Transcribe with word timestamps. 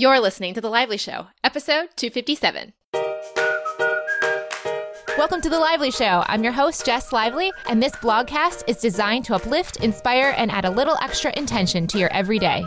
You're 0.00 0.20
listening 0.20 0.54
to 0.54 0.60
The 0.60 0.70
Lively 0.70 0.96
Show, 0.96 1.26
episode 1.42 1.88
257. 1.96 2.72
Welcome 5.18 5.40
to 5.40 5.48
The 5.48 5.58
Lively 5.58 5.90
Show. 5.90 6.22
I'm 6.28 6.44
your 6.44 6.52
host, 6.52 6.86
Jess 6.86 7.12
Lively, 7.12 7.50
and 7.68 7.82
this 7.82 7.96
blogcast 7.96 8.62
is 8.68 8.76
designed 8.76 9.24
to 9.24 9.34
uplift, 9.34 9.78
inspire, 9.82 10.34
and 10.36 10.52
add 10.52 10.64
a 10.64 10.70
little 10.70 10.96
extra 11.02 11.36
intention 11.36 11.88
to 11.88 11.98
your 11.98 12.12
everyday. 12.12 12.64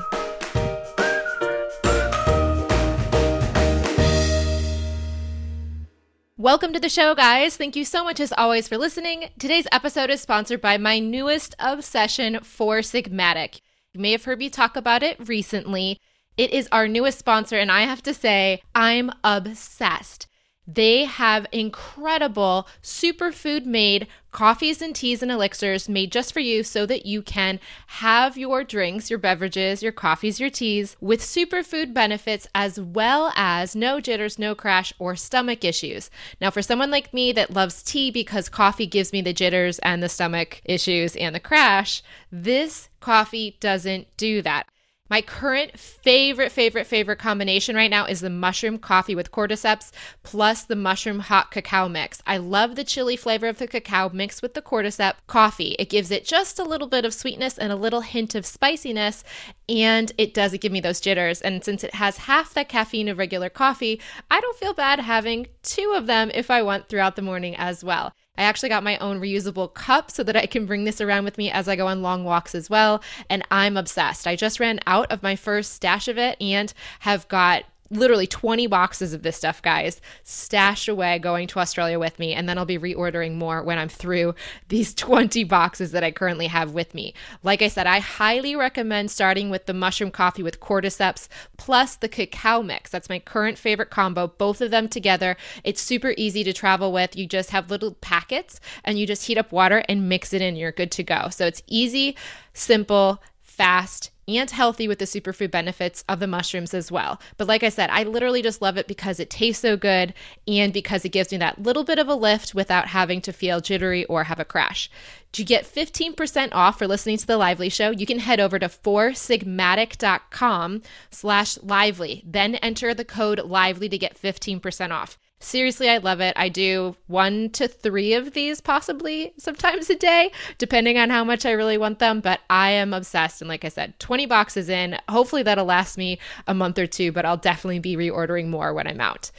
Welcome 6.36 6.74
to 6.74 6.82
the 6.82 6.90
show, 6.90 7.16
guys. 7.16 7.56
Thank 7.56 7.78
you 7.78 7.86
so 7.86 8.04
much, 8.04 8.20
as 8.20 8.34
always, 8.38 8.68
for 8.68 8.78
listening. 8.78 9.29
Today's 9.40 9.68
episode 9.72 10.10
is 10.10 10.20
sponsored 10.20 10.60
by 10.60 10.78
my 10.78 11.00
newest 11.00 11.56
obsession, 11.60 12.42
Four 12.44 12.79
Sigmatic. 12.79 13.62
You 13.94 14.02
may 14.02 14.12
have 14.12 14.26
heard 14.26 14.40
me 14.40 14.50
talk 14.50 14.76
about 14.76 15.02
it 15.02 15.16
recently. 15.26 15.98
It 16.41 16.49
is 16.53 16.67
our 16.71 16.88
newest 16.88 17.20
sponsor, 17.20 17.59
and 17.59 17.71
I 17.71 17.81
have 17.81 18.02
to 18.02 18.16
say, 18.16 18.63
I'm 18.73 19.12
obsessed. 19.23 20.25
They 20.66 21.05
have 21.05 21.45
incredible 21.52 22.67
superfood 22.81 23.67
made 23.67 24.07
coffees 24.31 24.81
and 24.81 24.95
teas 24.95 25.21
and 25.21 25.31
elixirs 25.31 25.88
made 25.88 26.11
just 26.11 26.33
for 26.33 26.39
you 26.39 26.63
so 26.63 26.88
that 26.88 27.05
you 27.05 27.21
can 27.21 27.59
have 27.85 28.39
your 28.39 28.63
drinks, 28.63 29.07
your 29.07 29.19
beverages, 29.19 29.83
your 29.83 29.91
coffees, 29.91 30.39
your 30.39 30.49
teas 30.49 30.97
with 30.99 31.21
superfood 31.21 31.93
benefits 31.93 32.47
as 32.55 32.81
well 32.81 33.31
as 33.35 33.75
no 33.75 34.02
jitters, 34.02 34.39
no 34.39 34.55
crash, 34.55 34.91
or 34.97 35.16
stomach 35.16 35.63
issues. 35.63 36.09
Now, 36.41 36.49
for 36.49 36.63
someone 36.63 36.89
like 36.89 37.13
me 37.13 37.31
that 37.33 37.53
loves 37.53 37.83
tea 37.83 38.09
because 38.09 38.49
coffee 38.49 38.88
gives 38.88 39.13
me 39.13 39.21
the 39.21 39.31
jitters 39.31 39.77
and 39.83 40.02
the 40.02 40.09
stomach 40.09 40.63
issues 40.66 41.16
and 41.16 41.35
the 41.35 41.39
crash, 41.39 42.02
this 42.31 42.89
coffee 42.99 43.58
doesn't 43.59 44.08
do 44.17 44.41
that. 44.41 44.66
My 45.11 45.21
current 45.21 45.77
favorite, 45.77 46.53
favorite, 46.53 46.88
favorite 46.88 47.19
combination 47.19 47.75
right 47.75 47.91
now 47.91 48.05
is 48.05 48.21
the 48.21 48.29
mushroom 48.29 48.77
coffee 48.77 49.13
with 49.13 49.29
cordyceps 49.29 49.91
plus 50.23 50.63
the 50.63 50.77
mushroom 50.77 51.19
hot 51.19 51.52
cacao 51.52 51.89
mix. 51.89 52.23
I 52.25 52.38
love 52.38 52.77
the 52.77 52.86
chili 52.86 53.17
flavor 53.17 53.49
of 53.49 53.58
the 53.58 53.67
cacao 53.67 54.08
mixed 54.13 54.41
with 54.41 54.53
the 54.53 54.61
cordyceps 54.61 55.16
coffee. 55.27 55.75
It 55.77 55.89
gives 55.89 56.11
it 56.11 56.23
just 56.23 56.59
a 56.59 56.63
little 56.63 56.88
bit 56.88 57.03
of 57.03 57.13
sweetness 57.13 57.58
and 57.58 57.73
a 57.73 57.75
little 57.75 57.99
hint 57.99 58.36
of 58.36 58.45
spiciness, 58.45 59.25
and 59.67 60.13
it 60.17 60.33
doesn't 60.33 60.61
give 60.61 60.71
me 60.71 60.80
those 60.80 61.02
jitters. 61.02 61.41
And 61.41 61.61
since 61.61 61.83
it 61.83 61.95
has 61.95 62.16
half 62.16 62.53
the 62.53 62.64
caffeine 62.64 63.09
of 63.09 63.17
regular 63.17 63.49
coffee, 63.49 63.99
I 64.31 64.39
don't 64.39 64.58
feel 64.58 64.73
bad 64.73 65.02
having 65.02 65.47
two 65.61 65.91
of 65.93 66.08
them 66.08 66.31
if 66.33 66.49
I 66.49 66.61
want 66.61 66.88
throughout 66.88 67.17
the 67.17 67.21
morning 67.21 67.58
as 67.58 67.83
well. 67.83 68.14
I 68.42 68.45
actually 68.45 68.70
got 68.70 68.84
my 68.84 68.97
own 68.97 69.22
reusable 69.22 69.72
cup 69.73 70.09
so 70.09 70.23
that 70.23 70.36
I 70.36 70.47
can 70.47 70.66
bring 70.66 70.84
this 70.84 71.00
around 71.00 71.25
with 71.25 71.38
me 71.38 71.52
as 71.52 71.67
I 71.67 71.75
go 71.75 71.88
on 71.88 72.02
long 72.02 72.23
walks 72.23 72.56
as 72.56 72.70
well. 72.70 73.03
And 73.30 73.44
I'm 73.52 73.78
obsessed. 73.78 74.25
I 74.25 74.36
just 74.36 74.59
ran 74.59 74.80
out 74.88 75.11
of 75.11 75.22
my 75.22 75.36
first 75.36 75.73
stash 75.73 76.08
of 76.08 76.17
it 76.17 76.42
and 76.42 76.73
have 77.02 77.28
got 77.28 77.66
literally 77.92 78.25
20 78.25 78.67
boxes 78.67 79.14
of 79.14 79.22
this 79.22 79.38
stuff, 79.38 79.61
guys, 79.61 80.02
stashed 80.23 80.88
away 80.88 81.20
going 81.20 81.47
to 81.47 81.59
Australia 81.59 82.00
with 82.00 82.17
me. 82.17 82.33
And 82.33 82.48
then 82.48 82.58
I'll 82.58 82.66
be 82.66 82.80
reordering 82.80 83.36
more 83.36 83.61
when 83.61 83.78
I'm 83.78 83.89
through 83.89 84.33
these 84.70 84.94
20 85.02 85.44
boxes 85.44 85.92
that 85.92 86.03
I 86.03 86.11
currently 86.11 86.48
have 86.48 86.72
with 86.72 86.94
me. 86.94 87.14
Like 87.44 87.61
I 87.61 87.67
said, 87.67 87.88
I 87.88 88.00
highly 88.00 88.56
recommend 88.56 89.11
starting 89.11 89.50
with 89.50 89.66
the 89.66 89.73
mushroom 89.73 90.11
coffee 90.11 90.44
with 90.44 90.59
cordyceps 90.59 91.28
plus 91.58 91.95
the 91.95 92.09
cacao 92.09 92.64
mix. 92.64 92.89
That's 92.89 93.09
my 93.09 93.20
current 93.20 93.58
favorite 93.58 93.89
combo, 93.89 94.28
both 94.28 94.61
of 94.61 94.72
them 94.72 94.88
together. 94.88 95.36
It's 95.64 95.81
super 95.81 96.14
easy 96.17 96.44
to 96.44 96.53
travel 96.53 96.92
with. 96.94 97.16
You 97.16 97.28
just 97.28 97.52
have 97.52 97.70
little 97.70 97.94
packets 97.95 98.59
and 98.83 98.98
you 98.98 99.05
just 99.05 99.26
heat 99.26 99.38
up 99.38 99.52
water 99.52 99.83
and 99.89 100.08
mix 100.09 100.33
it 100.33 100.42
in. 100.42 100.55
You're 100.55 100.72
good 100.72 100.92
to 100.92 101.03
go. 101.03 101.28
So 101.30 101.45
it's 101.45 101.61
easy, 101.67 102.16
simple, 102.53 103.22
fast, 103.42 104.11
and 104.37 104.49
healthy 104.49 104.87
with 104.87 104.99
the 104.99 105.05
superfood 105.05 105.51
benefits 105.51 106.03
of 106.07 106.19
the 106.19 106.27
mushrooms 106.27 106.73
as 106.73 106.91
well. 106.91 107.19
But 107.37 107.47
like 107.47 107.63
I 107.63 107.69
said, 107.69 107.89
I 107.89 108.03
literally 108.03 108.41
just 108.41 108.61
love 108.61 108.77
it 108.77 108.87
because 108.87 109.19
it 109.19 109.29
tastes 109.29 109.61
so 109.61 109.77
good 109.77 110.13
and 110.47 110.73
because 110.73 111.05
it 111.05 111.09
gives 111.09 111.31
me 111.31 111.37
that 111.37 111.61
little 111.61 111.83
bit 111.83 111.99
of 111.99 112.07
a 112.07 112.15
lift 112.15 112.55
without 112.55 112.87
having 112.87 113.21
to 113.21 113.33
feel 113.33 113.61
jittery 113.61 114.05
or 114.05 114.23
have 114.25 114.39
a 114.39 114.45
crash. 114.45 114.89
To 115.33 115.43
get 115.43 115.65
15% 115.65 116.49
off 116.52 116.77
for 116.77 116.87
listening 116.87 117.17
to 117.17 117.27
the 117.27 117.37
Lively 117.37 117.70
Show, 117.70 117.91
you 117.91 118.05
can 118.05 118.20
head 118.20 118.41
over 118.41 118.59
to 118.59 118.67
foursigmatic.com 118.67 120.81
slash 121.09 121.58
lively. 121.61 122.23
Then 122.25 122.55
enter 122.55 122.93
the 122.93 123.05
code 123.05 123.39
lively 123.39 123.87
to 123.89 123.97
get 123.97 124.21
15% 124.21 124.91
off. 124.91 125.17
Seriously, 125.43 125.89
I 125.89 125.97
love 125.97 126.21
it. 126.21 126.33
I 126.37 126.49
do 126.49 126.95
one 127.07 127.49
to 127.52 127.67
three 127.67 128.13
of 128.13 128.34
these 128.34 128.62
possibly 128.62 129.34
sometimes 129.38 129.90
a 129.90 129.96
day, 129.96 130.31
depending 130.59 131.00
on 131.00 131.09
how 131.09 131.24
much 131.24 131.47
I 131.47 131.52
really 131.52 131.79
want 131.79 131.97
them. 131.97 132.22
But 132.22 132.41
I 132.50 132.69
am 132.72 132.94
obsessed. 132.94 133.41
And 133.41 133.50
like 133.50 133.66
I 133.66 133.69
said, 133.69 134.00
20 134.00 134.28
boxes 134.28 134.69
in. 134.69 134.97
Hopefully, 135.09 135.41
that'll 135.41 135.66
last 135.66 135.97
me 135.97 136.19
a 136.47 136.53
month 136.53 136.78
or 136.78 136.85
two, 136.85 137.12
but 137.12 137.25
I'll 137.25 137.38
definitely 137.38 137.79
be 137.79 137.97
reordering 137.97 138.50
more 138.50 138.72
when 138.74 138.88
I'm 138.88 139.02
out. 139.02 139.31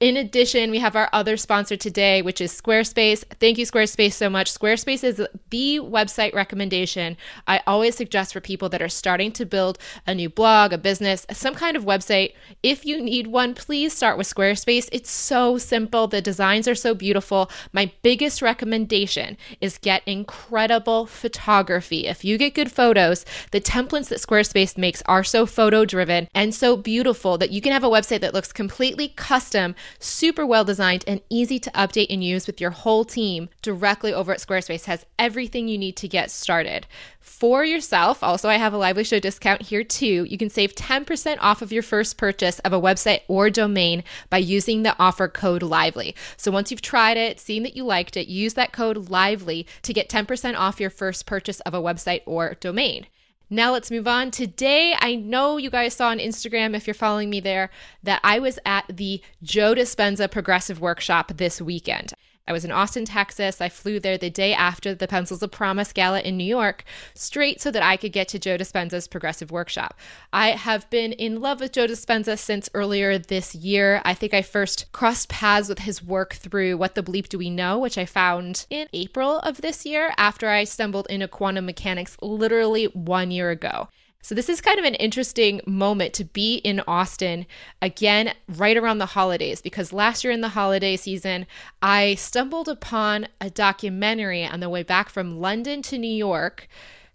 In 0.00 0.16
addition, 0.16 0.70
we 0.70 0.78
have 0.78 0.94
our 0.94 1.08
other 1.12 1.36
sponsor 1.36 1.76
today, 1.76 2.22
which 2.22 2.40
is 2.40 2.52
Squarespace. 2.52 3.24
Thank 3.40 3.58
you, 3.58 3.66
Squarespace, 3.66 4.12
so 4.12 4.30
much. 4.30 4.52
Squarespace 4.52 5.02
is 5.02 5.16
the 5.50 5.80
website 5.82 6.32
recommendation 6.34 7.16
I 7.48 7.62
always 7.66 7.96
suggest 7.96 8.32
for 8.32 8.40
people 8.40 8.68
that 8.68 8.80
are 8.80 8.88
starting 8.88 9.32
to 9.32 9.44
build 9.44 9.76
a 10.06 10.14
new 10.14 10.28
blog, 10.28 10.72
a 10.72 10.78
business, 10.78 11.26
some 11.32 11.56
kind 11.56 11.76
of 11.76 11.84
website. 11.84 12.34
If 12.62 12.86
you 12.86 13.02
need 13.02 13.26
one, 13.26 13.54
please 13.54 13.92
start 13.92 14.16
with 14.18 14.32
Squarespace. 14.32 14.88
It's 14.92 15.10
so 15.10 15.58
simple, 15.58 16.06
the 16.06 16.22
designs 16.22 16.68
are 16.68 16.76
so 16.76 16.94
beautiful. 16.94 17.50
My 17.72 17.90
biggest 18.02 18.40
recommendation 18.40 19.36
is 19.60 19.78
get 19.78 20.06
incredible 20.06 21.06
photography. 21.06 22.06
If 22.06 22.24
you 22.24 22.38
get 22.38 22.54
good 22.54 22.70
photos, 22.70 23.24
the 23.50 23.60
templates 23.60 24.10
that 24.10 24.20
Squarespace 24.20 24.78
makes 24.78 25.02
are 25.06 25.24
so 25.24 25.44
photo 25.44 25.84
driven 25.84 26.28
and 26.36 26.54
so 26.54 26.76
beautiful 26.76 27.36
that 27.38 27.50
you 27.50 27.60
can 27.60 27.72
have 27.72 27.82
a 27.82 27.90
website 27.90 28.20
that 28.20 28.34
looks 28.34 28.52
completely 28.52 29.08
custom 29.08 29.74
super 29.98 30.46
well 30.46 30.64
designed 30.64 31.04
and 31.06 31.20
easy 31.28 31.58
to 31.58 31.70
update 31.70 32.06
and 32.10 32.22
use 32.22 32.46
with 32.46 32.60
your 32.60 32.70
whole 32.70 33.04
team 33.04 33.48
directly 33.62 34.12
over 34.12 34.32
at 34.32 34.38
Squarespace 34.38 34.84
has 34.84 35.06
everything 35.18 35.68
you 35.68 35.78
need 35.78 35.96
to 35.96 36.08
get 36.08 36.30
started. 36.30 36.86
For 37.20 37.64
yourself, 37.64 38.22
also 38.22 38.48
I 38.48 38.56
have 38.56 38.72
a 38.72 38.78
Lively 38.78 39.04
Show 39.04 39.20
discount 39.20 39.62
here 39.62 39.84
too. 39.84 40.24
You 40.24 40.38
can 40.38 40.50
save 40.50 40.74
10% 40.74 41.36
off 41.40 41.62
of 41.62 41.72
your 41.72 41.82
first 41.82 42.16
purchase 42.16 42.58
of 42.60 42.72
a 42.72 42.80
website 42.80 43.20
or 43.28 43.50
domain 43.50 44.02
by 44.30 44.38
using 44.38 44.82
the 44.82 44.96
offer 44.98 45.28
code 45.28 45.62
LIVELY. 45.62 46.14
So 46.36 46.50
once 46.50 46.70
you've 46.70 46.82
tried 46.82 47.16
it, 47.16 47.38
seen 47.38 47.62
that 47.62 47.76
you 47.76 47.84
liked 47.84 48.16
it, 48.16 48.28
use 48.28 48.54
that 48.54 48.72
code 48.72 49.10
LIVELY 49.10 49.66
to 49.82 49.92
get 49.92 50.08
10% 50.08 50.56
off 50.56 50.80
your 50.80 50.90
first 50.90 51.26
purchase 51.26 51.60
of 51.60 51.74
a 51.74 51.82
website 51.82 52.22
or 52.26 52.54
domain. 52.60 53.06
Now 53.50 53.72
let's 53.72 53.90
move 53.90 54.06
on. 54.06 54.30
Today, 54.30 54.94
I 54.98 55.14
know 55.14 55.56
you 55.56 55.70
guys 55.70 55.94
saw 55.94 56.08
on 56.08 56.18
Instagram, 56.18 56.74
if 56.74 56.86
you're 56.86 56.92
following 56.92 57.30
me 57.30 57.40
there, 57.40 57.70
that 58.02 58.20
I 58.22 58.38
was 58.38 58.58
at 58.66 58.84
the 58.94 59.22
Joe 59.42 59.74
Dispenza 59.74 60.30
Progressive 60.30 60.80
Workshop 60.80 61.32
this 61.36 61.60
weekend. 61.60 62.12
I 62.48 62.52
was 62.52 62.64
in 62.64 62.72
Austin, 62.72 63.04
Texas. 63.04 63.60
I 63.60 63.68
flew 63.68 64.00
there 64.00 64.16
the 64.16 64.30
day 64.30 64.54
after 64.54 64.94
the 64.94 65.06
Pencils 65.06 65.42
of 65.42 65.50
Promise 65.50 65.92
Gala 65.92 66.20
in 66.20 66.38
New 66.38 66.44
York, 66.44 66.82
straight 67.12 67.60
so 67.60 67.70
that 67.70 67.82
I 67.82 67.98
could 67.98 68.10
get 68.10 68.26
to 68.28 68.38
Joe 68.38 68.56
Dispenza's 68.56 69.06
Progressive 69.06 69.50
Workshop. 69.50 69.98
I 70.32 70.52
have 70.52 70.88
been 70.88 71.12
in 71.12 71.42
love 71.42 71.60
with 71.60 71.72
Joe 71.72 71.86
Dispenza 71.86 72.38
since 72.38 72.70
earlier 72.72 73.18
this 73.18 73.54
year. 73.54 74.00
I 74.02 74.14
think 74.14 74.32
I 74.32 74.40
first 74.40 74.90
crossed 74.92 75.28
paths 75.28 75.68
with 75.68 75.80
his 75.80 76.02
work 76.02 76.32
through 76.32 76.78
What 76.78 76.94
the 76.94 77.02
Bleep 77.02 77.28
Do 77.28 77.36
We 77.36 77.50
Know, 77.50 77.78
which 77.78 77.98
I 77.98 78.06
found 78.06 78.64
in 78.70 78.88
April 78.94 79.40
of 79.40 79.60
this 79.60 79.84
year 79.84 80.14
after 80.16 80.48
I 80.48 80.64
stumbled 80.64 81.06
into 81.10 81.28
quantum 81.28 81.66
mechanics 81.66 82.16
literally 82.22 82.86
one 82.86 83.30
year 83.30 83.50
ago. 83.50 83.88
So, 84.20 84.34
this 84.34 84.48
is 84.48 84.60
kind 84.60 84.78
of 84.78 84.84
an 84.84 84.96
interesting 84.96 85.60
moment 85.64 86.12
to 86.14 86.24
be 86.24 86.56
in 86.56 86.80
Austin 86.88 87.46
again, 87.80 88.34
right 88.48 88.76
around 88.76 88.98
the 88.98 89.06
holidays, 89.06 89.62
because 89.62 89.92
last 89.92 90.24
year 90.24 90.32
in 90.32 90.40
the 90.40 90.50
holiday 90.50 90.96
season, 90.96 91.46
I 91.80 92.16
stumbled 92.16 92.68
upon 92.68 93.28
a 93.40 93.48
documentary 93.48 94.44
on 94.44 94.60
the 94.60 94.68
way 94.68 94.82
back 94.82 95.08
from 95.08 95.40
London 95.40 95.82
to 95.82 95.98
New 95.98 96.10
York 96.10 96.68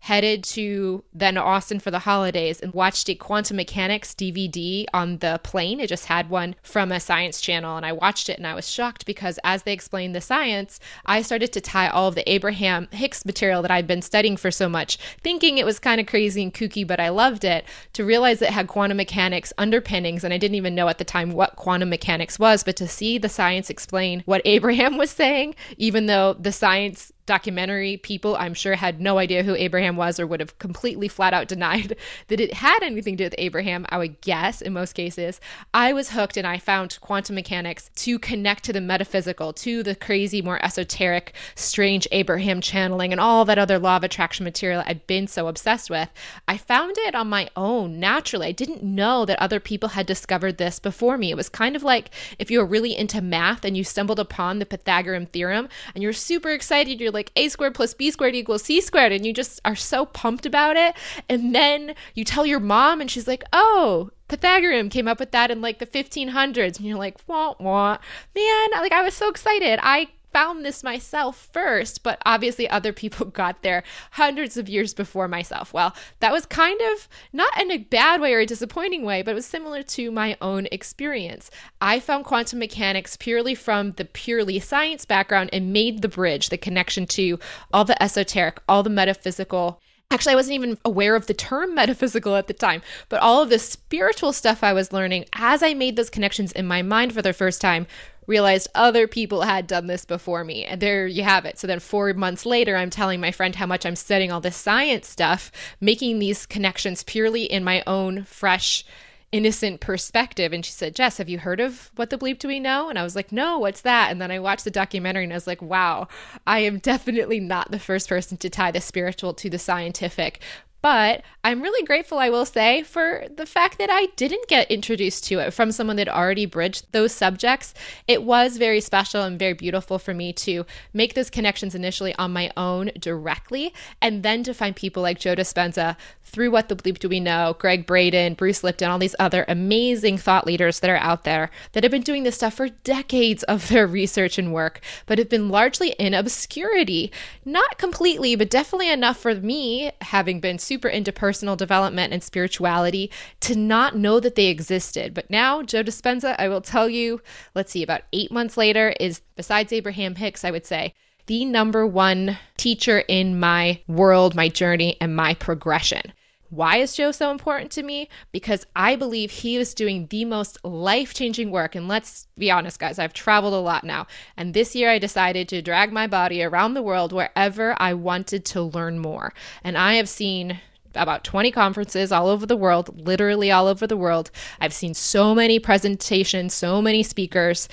headed 0.04 0.44
to 0.44 1.02
then 1.14 1.38
Austin 1.38 1.80
for 1.80 1.90
the 1.90 2.00
holidays 2.00 2.60
and 2.60 2.74
watched 2.74 3.10
a 3.10 3.16
quantum 3.16 3.56
mechanics 3.56 4.14
DVD 4.14 4.84
on 4.94 5.18
the 5.20 5.40
plane. 5.44 5.80
It 5.80 5.88
just 5.88 6.08
had 6.08 6.30
one 6.30 6.56
from 6.62 6.92
a 6.92 7.00
science 7.00 7.40
channel 7.40 7.78
and 7.78 7.86
I 7.86 7.94
watched 7.94 8.28
it 8.28 8.38
and 8.38 8.46
I 8.46 8.54
was 8.54 8.70
shocked 8.70 9.06
because 9.06 9.40
as 9.46 9.64
they 9.64 9.72
explained 9.72 10.14
the 10.14 10.20
science, 10.20 10.82
I 11.06 11.22
started 11.22 11.54
to 11.54 11.62
tie 11.62 11.88
all 11.88 12.10
of 12.10 12.16
the 12.16 12.30
Abraham 12.30 12.90
Hicks 12.92 13.24
material 13.24 13.62
that 13.62 13.72
I'd 13.72 13.88
been 13.88 14.02
studying 14.02 14.36
for 14.36 14.52
so 14.52 14.68
much, 14.68 14.98
thinking 15.24 15.58
it 15.58 15.66
was 15.66 15.80
kind 15.80 16.02
of 16.02 16.08
crazy 16.08 16.44
and 16.44 16.54
kooky, 16.54 16.86
but 16.86 17.00
I 17.00 17.08
loved 17.08 17.46
it, 17.46 17.64
to 17.94 18.04
realize 18.04 18.42
it 18.42 18.50
had 18.50 18.68
quantum 18.68 18.98
mechanics 18.98 19.54
underpinnings 19.58 20.26
and 20.26 20.34
I 20.34 20.38
didn't 20.38 20.56
even 20.56 20.76
know 20.76 20.90
at 20.90 20.98
the 20.98 21.06
time 21.06 21.32
what 21.32 21.56
quantum 21.56 21.88
mechanics 21.88 22.38
was, 22.38 22.66
but 22.66 22.76
to 22.76 22.90
see 22.90 23.18
the 23.18 23.30
science 23.30 23.70
explain 23.70 24.22
what 24.26 24.42
Abraham 24.46 24.98
was 24.98 25.12
saying, 25.12 25.56
even 25.78 26.08
though 26.08 26.34
the 26.34 26.52
science 26.52 27.14
documentary 27.26 27.98
people, 27.98 28.36
I'm 28.36 28.54
sure, 28.54 28.76
had 28.76 29.00
no 29.00 29.18
idea 29.18 29.44
who 29.44 29.56
Abraham 29.56 29.96
was 29.96 30.20
or 30.20 30.28
would 30.28 30.40
have 30.40 30.58
completely 30.60 31.08
flat 31.08 31.34
out 31.34 31.48
denied 31.48 31.96
that 32.28 32.40
it 32.40 32.54
had 32.54 32.84
anything 32.84 33.18
to 33.18 33.24
do 33.24 33.26
with 33.26 33.36
Abraham. 33.38 33.86
I 33.90 33.98
would 33.98 34.22
guess 34.22 34.62
in 34.62 34.74
most 34.74 34.94
cases. 34.94 35.40
I 35.74 35.94
was 35.94 36.12
hooked 36.12 36.38
and 36.38 36.48
I 36.48 36.58
found 36.58 37.00
quantum 37.02 37.36
mechanics 37.36 37.90
to 37.96 38.20
connect 38.20 38.64
to 38.66 38.74
the 38.74 38.82
metaphysical, 38.82 39.54
to 39.54 39.84
the 39.84 39.96
crazy, 39.96 40.42
more 40.42 40.64
esoteric, 40.64 41.34
strange 41.56 42.08
Abraham 42.12 42.62
channeling 42.62 43.12
and 43.12 43.22
all 43.22 43.46
that 43.46 43.58
other 43.58 43.80
law 43.80 43.98
of 43.98 44.04
attraction 44.04 44.44
material 44.44 44.84
I'd 44.86 45.08
been 45.08 45.28
so 45.28 45.48
obsessed 45.48 45.90
with. 45.90 46.10
I 46.48 46.58
found 46.58 46.98
it 46.98 47.16
on 47.16 47.30
my 47.30 47.50
own 47.56 48.00
naturally. 48.00 48.48
I 48.48 48.52
didn't 48.52 48.84
know 48.84 49.26
that 49.26 49.42
other 49.42 49.60
people 49.60 49.90
had 49.90 50.06
discovered 50.06 50.58
this 50.58 50.80
before 50.80 51.18
me. 51.18 51.32
It 51.32 51.38
was 51.38 51.50
kind 51.50 51.76
of 51.76 51.84
like 51.84 52.10
if 52.38 52.52
you 52.52 52.60
were 52.60 52.66
really 52.66 52.96
into 52.96 53.22
math 53.22 53.64
and 53.64 53.78
you 53.78 53.84
stumbled 53.84 54.20
upon 54.20 54.60
the 54.60 54.66
Pythagorean 54.66 55.28
theorem 55.28 55.70
and 55.94 56.04
you're 56.04 56.14
super 56.14 56.50
excited, 56.50 57.00
you're 57.00 57.12
like 57.14 57.32
a 57.36 57.48
squared 57.48 57.76
plus 57.76 57.94
b 57.94 58.12
squared 58.12 58.36
equals 58.36 58.64
c 58.64 58.82
squared 58.82 59.12
and 59.12 59.26
you 59.26 59.34
just 59.34 59.62
are 59.66 59.76
so 59.76 60.06
pumped 60.06 60.46
about 60.46 60.76
it. 60.76 60.96
And 61.30 61.54
then 61.54 61.96
you 62.14 62.24
tell 62.24 62.46
your 62.46 62.60
mom 62.60 63.02
and 63.02 63.10
she's 63.10 63.28
like 63.28 63.44
oh 63.54 64.12
pythagorean 64.28 64.90
came 64.90 65.08
up 65.08 65.20
with 65.20 65.32
that 65.32 65.52
in 65.52 65.62
like 65.62 65.80
the 65.80 65.86
1500s 65.86 66.78
and 66.78 66.86
you're 66.86 66.98
like 66.98 67.18
wah 67.28 67.56
wah. 67.60 67.98
Man 68.36 68.70
like 68.72 68.92
i 68.92 69.04
was 69.04 69.14
so 69.14 69.30
excited. 69.30 69.80
I 69.82 70.08
found 70.34 70.66
this 70.66 70.84
myself 70.84 71.50
first, 71.54 72.04
but 72.04 72.22
obviously 72.26 72.68
other 72.70 72.92
people 72.92 73.26
got 73.44 73.62
there 73.62 73.84
hundreds 74.12 74.58
of 74.58 74.68
years 74.68 74.94
before 74.94 75.28
myself. 75.28 75.74
Well, 75.74 75.96
that 76.20 76.32
was 76.32 76.46
kind 76.46 76.82
of 76.94 77.08
not 77.32 77.62
in 77.62 77.72
a 77.72 77.78
bad 77.78 78.20
way 78.20 78.34
or 78.34 78.40
a 78.40 78.46
disappointing 78.46 79.04
way, 79.04 79.22
but 79.22 79.32
it 79.32 79.36
was 79.36 79.46
similar 79.46 79.84
to 79.84 80.12
my 80.12 80.36
own 80.42 80.68
experience. 80.72 81.52
I 81.80 82.00
found 82.00 82.26
quantum 82.26 82.60
mechanics 82.60 83.16
purely 83.16 83.56
from 83.56 83.92
the 83.92 84.06
purely 84.06 84.60
science 84.60 85.06
background 85.06 85.52
and 85.54 85.72
made 85.72 86.02
the 86.02 86.10
bridge, 86.10 86.50
the 86.50 86.58
connection 86.58 87.06
to 87.08 87.40
all 87.72 87.86
the 87.86 88.02
esoteric, 88.02 88.60
all 88.68 88.84
the 88.84 88.90
metaphysical 88.90 89.80
Actually, 90.14 90.34
I 90.34 90.36
wasn't 90.36 90.54
even 90.54 90.78
aware 90.86 91.16
of 91.16 91.26
the 91.26 91.34
term 91.34 91.74
metaphysical 91.76 92.36
at 92.36 92.46
the 92.46 92.54
time, 92.54 92.84
but 93.10 93.20
all 93.22 93.42
of 93.42 93.50
the 93.50 93.58
spiritual 93.58 94.32
stuff 94.32 94.64
I 94.64 94.72
was 94.72 94.94
learning 94.94 95.26
as 95.34 95.64
I 95.64 95.74
made 95.74 95.96
those 95.96 96.12
connections 96.12 96.52
in 96.52 96.68
my 96.68 96.84
mind 96.84 97.14
for 97.14 97.24
the 97.24 97.34
first 97.34 97.62
time 97.62 97.88
realized 98.28 98.70
other 98.76 99.08
people 99.08 99.42
had 99.42 99.68
done 99.68 99.88
this 99.88 100.06
before 100.06 100.44
me. 100.44 100.66
And 100.66 100.82
there 100.82 101.08
you 101.08 101.24
have 101.24 101.46
it. 101.46 101.58
So 101.60 101.68
then, 101.68 101.80
four 101.80 102.14
months 102.14 102.46
later, 102.46 102.76
I'm 102.76 102.90
telling 102.90 103.20
my 103.20 103.32
friend 103.32 103.56
how 103.56 103.66
much 103.66 103.86
I'm 103.86 103.96
studying 103.96 104.32
all 104.32 104.42
this 104.42 104.56
science 104.56 105.08
stuff, 105.08 105.52
making 105.80 106.20
these 106.20 106.46
connections 106.46 107.04
purely 107.04 107.44
in 107.44 107.64
my 107.64 107.84
own 107.88 108.24
fresh, 108.24 108.86
innocent 109.32 109.82
perspective. 109.82 110.54
And 110.54 110.64
she 110.64 110.72
said, 110.72 110.96
Jess, 110.96 111.18
have 111.18 111.28
you 111.28 111.40
heard 111.40 111.60
of 111.60 111.92
What 111.96 112.12
the 112.12 112.18
Bleep 112.18 112.40
Do 112.40 112.48
We 112.48 112.60
Know? 112.60 112.90
And 112.90 113.00
I 113.00 113.04
was 113.04 113.16
like, 113.16 113.32
no, 113.32 113.58
what's 113.58 113.82
that? 113.82 114.12
And 114.12 114.22
then 114.22 114.32
I 114.32 114.40
watched 114.40 114.64
the 114.64 114.72
documentary 114.72 115.24
and 115.24 115.34
I 115.34 115.36
was 115.36 115.48
like, 115.48 115.62
wow, 115.62 116.08
I 116.46 116.60
am 116.60 116.78
definitely 116.78 117.40
not 117.40 117.72
the 117.72 117.80
first 117.80 118.08
person 118.08 118.38
to 118.38 118.50
tie 118.50 118.72
the 118.72 118.80
spiritual 118.80 119.34
to 119.34 119.50
the 119.50 119.58
scientific. 119.58 120.40
But 120.84 121.24
I'm 121.46 121.62
really 121.62 121.86
grateful, 121.86 122.20
I 122.20 122.30
will 122.30 122.46
say, 122.46 122.84
for 122.84 123.24
the 123.34 123.46
fact 123.46 123.78
that 123.78 123.90
I 123.90 124.08
didn't 124.18 124.50
get 124.50 124.70
introduced 124.70 125.24
to 125.26 125.40
it 125.40 125.54
from 125.54 125.72
someone 125.72 125.96
that 125.96 126.10
already 126.10 126.46
bridged 126.46 126.92
those 126.92 127.14
subjects. 127.14 127.74
It 128.06 128.24
was 128.24 128.58
very 128.58 128.82
special 128.82 129.24
and 129.24 129.40
very 129.40 129.54
beautiful 129.54 129.98
for 129.98 130.14
me 130.14 130.34
to 130.34 130.66
make 130.94 131.14
those 131.14 131.30
connections 131.30 131.74
initially 131.74 132.14
on 132.16 132.34
my 132.34 132.52
own 132.58 132.92
directly, 133.00 133.74
and 134.02 134.24
then 134.24 134.44
to 134.44 134.54
find 134.54 134.76
people 134.76 135.02
like 135.02 135.20
Joe 135.20 135.36
Dispenza 135.36 135.96
through 136.22 136.52
What 136.52 136.68
the 136.68 136.76
Bleep 136.76 137.00
Do 137.00 137.08
We 137.08 137.22
Know, 137.22 137.56
Gregg 137.60 137.86
Braden, 137.86 138.34
Bruce 138.34 138.64
Lipton, 138.64 138.90
all 138.90 139.00
these 139.00 139.16
other 139.20 139.46
amazing 139.48 140.18
thought 140.18 140.46
leaders 140.46 140.82
that 140.82 140.90
are 140.90 140.98
out 140.98 141.24
there 141.24 141.50
that 141.72 141.84
have 141.84 141.92
been 141.92 142.02
doing 142.02 142.24
this 142.24 142.36
stuff 142.36 142.56
for 142.56 142.68
decades 142.70 143.44
of 143.44 143.70
their 143.70 143.88
research 143.88 144.38
and 144.38 144.54
work, 144.54 144.82
but 145.06 145.18
have 145.18 145.30
been 145.30 145.48
largely 145.48 145.92
in 145.92 146.14
obscurity. 146.14 147.10
Not 147.46 147.78
completely, 147.78 148.36
but 148.36 148.50
definitely 148.50 148.92
enough 148.92 149.18
for 149.18 149.34
me, 149.34 149.92
having 150.02 150.42
been 150.42 150.60
super 150.60 150.73
into 150.76 151.12
personal 151.12 151.56
development 151.56 152.14
and 152.14 152.24
spirituality, 152.24 153.12
to 153.42 153.56
not 153.56 153.96
know 153.96 154.20
that 154.20 154.36
they 154.36 154.48
existed. 154.48 155.14
But 155.14 155.30
now, 155.30 155.62
Joe 155.62 155.84
Dispenza, 155.84 156.36
I 156.38 156.48
will 156.48 156.62
tell 156.62 156.90
you, 156.90 157.22
let's 157.56 157.72
see, 157.72 157.84
about 157.84 158.02
eight 158.12 158.32
months 158.32 158.58
later, 158.58 158.94
is 159.00 159.22
besides 159.36 159.72
Abraham 159.72 160.16
Hicks, 160.16 160.44
I 160.44 160.52
would 160.52 160.66
say, 160.66 160.94
the 161.26 161.46
number 161.46 161.88
one 161.88 162.38
teacher 162.58 163.00
in 163.00 163.40
my 163.40 163.82
world, 163.88 164.36
my 164.36 164.50
journey, 164.50 164.98
and 165.00 165.16
my 165.16 165.34
progression. 165.36 166.14
Why 166.54 166.78
is 166.78 166.96
Joe 166.96 167.12
so 167.12 167.32
important 167.32 167.72
to 167.72 167.82
me? 167.82 168.10
Because 168.32 168.64
I 168.76 168.96
believe 168.96 169.32
he 169.32 169.58
is 169.58 169.74
doing 169.74 170.06
the 170.12 170.24
most 170.24 170.64
life 170.64 171.16
changing 171.16 171.50
work. 171.50 171.74
And 171.74 171.88
let's 171.88 172.28
be 172.38 172.52
honest, 172.52 172.80
guys, 172.80 173.00
I've 173.00 173.14
traveled 173.14 173.56
a 173.56 173.58
lot 173.58 173.84
now. 173.84 174.06
And 174.38 174.54
this 174.54 174.76
year 174.76 174.92
I 174.92 175.00
decided 175.00 175.50
to 175.50 175.64
drag 175.64 175.92
my 175.92 176.06
body 176.06 176.44
around 176.44 176.76
the 176.76 176.84
world 176.84 177.12
wherever 177.12 177.76
I 177.82 177.96
wanted 177.96 178.46
to 178.46 178.62
learn 178.62 179.00
more. 179.00 179.34
And 179.64 179.76
I 179.76 179.96
have 179.96 180.08
seen 180.08 180.60
about 180.94 181.24
20 181.24 181.50
conferences 181.50 182.12
all 182.12 182.28
over 182.28 182.46
the 182.46 182.56
world, 182.56 183.04
literally 183.04 183.50
all 183.50 183.66
over 183.66 183.88
the 183.88 183.98
world. 183.98 184.30
I've 184.62 184.76
seen 184.76 184.94
so 184.94 185.34
many 185.34 185.58
presentations, 185.58 186.54
so 186.54 186.84
many 186.84 187.02
speakers. 187.02 187.68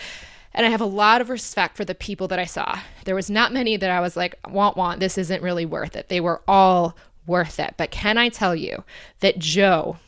And 0.55 0.65
I 0.65 0.71
have 0.71 0.81
a 0.81 0.87
lot 0.87 1.21
of 1.21 1.29
respect 1.29 1.76
for 1.76 1.85
the 1.85 1.94
people 1.94 2.29
that 2.29 2.38
I 2.38 2.47
saw. 2.47 2.79
There 3.05 3.15
was 3.15 3.29
not 3.29 3.53
many 3.53 3.76
that 3.76 3.91
I 3.91 4.00
was 4.00 4.17
like, 4.17 4.37
want, 4.49 4.79
want, 4.79 5.00
this 5.00 5.19
isn't 5.19 5.43
really 5.43 5.67
worth 5.67 5.97
it. 5.97 6.09
They 6.09 6.21
were 6.21 6.41
all 6.49 6.97
worth 7.26 7.61
it. 7.61 7.75
But 7.76 7.90
can 7.90 8.19
I 8.19 8.28
tell 8.28 8.55
you 8.55 8.84
that 9.20 9.38
Joe, 9.38 9.99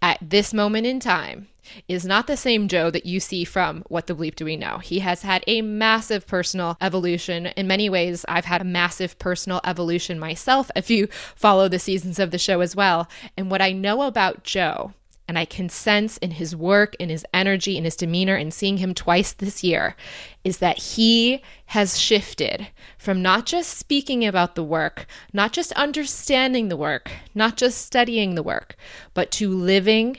at 0.00 0.18
this 0.20 0.54
moment 0.54 0.86
in 0.86 1.00
time, 1.00 1.48
is 1.86 2.04
not 2.04 2.26
the 2.26 2.36
same 2.36 2.68
Joe 2.68 2.90
that 2.90 3.06
you 3.06 3.20
see 3.20 3.44
from 3.44 3.84
What 3.88 4.06
the 4.06 4.14
Bleep 4.14 4.36
Do 4.36 4.44
We 4.46 4.56
Know. 4.56 4.78
He 4.78 5.00
has 5.00 5.22
had 5.22 5.44
a 5.46 5.62
massive 5.62 6.26
personal 6.26 6.76
evolution. 6.80 7.46
In 7.46 7.66
many 7.66 7.90
ways, 7.90 8.24
I've 8.28 8.46
had 8.46 8.62
a 8.62 8.64
massive 8.64 9.18
personal 9.18 9.60
evolution 9.64 10.18
myself, 10.18 10.70
if 10.74 10.88
you 10.88 11.08
follow 11.34 11.68
the 11.68 11.78
seasons 11.78 12.18
of 12.18 12.30
the 12.30 12.38
show 12.38 12.60
as 12.60 12.74
well. 12.74 13.08
And 13.36 13.50
what 13.50 13.62
I 13.62 13.72
know 13.72 14.02
about 14.02 14.44
Joe 14.44 14.94
and 15.28 15.38
I 15.38 15.44
can 15.44 15.68
sense 15.68 16.16
in 16.16 16.32
his 16.32 16.56
work, 16.56 16.96
in 16.98 17.10
his 17.10 17.24
energy, 17.34 17.76
in 17.76 17.84
his 17.84 17.94
demeanor, 17.96 18.34
and 18.34 18.52
seeing 18.52 18.78
him 18.78 18.94
twice 18.94 19.32
this 19.32 19.62
year, 19.62 19.94
is 20.42 20.58
that 20.58 20.78
he 20.78 21.42
has 21.66 22.00
shifted 22.00 22.66
from 22.96 23.20
not 23.20 23.44
just 23.44 23.76
speaking 23.76 24.24
about 24.24 24.54
the 24.54 24.64
work, 24.64 25.06
not 25.34 25.52
just 25.52 25.70
understanding 25.72 26.68
the 26.68 26.78
work, 26.78 27.10
not 27.34 27.58
just 27.58 27.84
studying 27.84 28.34
the 28.34 28.42
work, 28.42 28.74
but 29.12 29.30
to 29.32 29.50
living, 29.50 30.16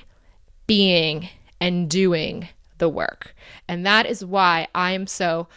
being, 0.68 1.30
and 1.60 1.90
doing 1.90 2.48
the 2.78 2.88
work. 2.88 3.34
And 3.68 3.84
that 3.88 4.06
is 4.06 4.24
why 4.24 4.68
I 4.76 4.92
am 4.92 5.08
so 5.08 5.48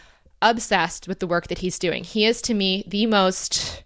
obsessed 0.41 1.07
with 1.07 1.21
the 1.21 1.27
work 1.27 1.49
that 1.49 1.59
he's 1.59 1.79
doing. 1.79 2.05
He 2.05 2.25
is 2.25 2.41
to 2.43 2.55
me 2.55 2.85
the 2.87 3.05
most 3.07 3.85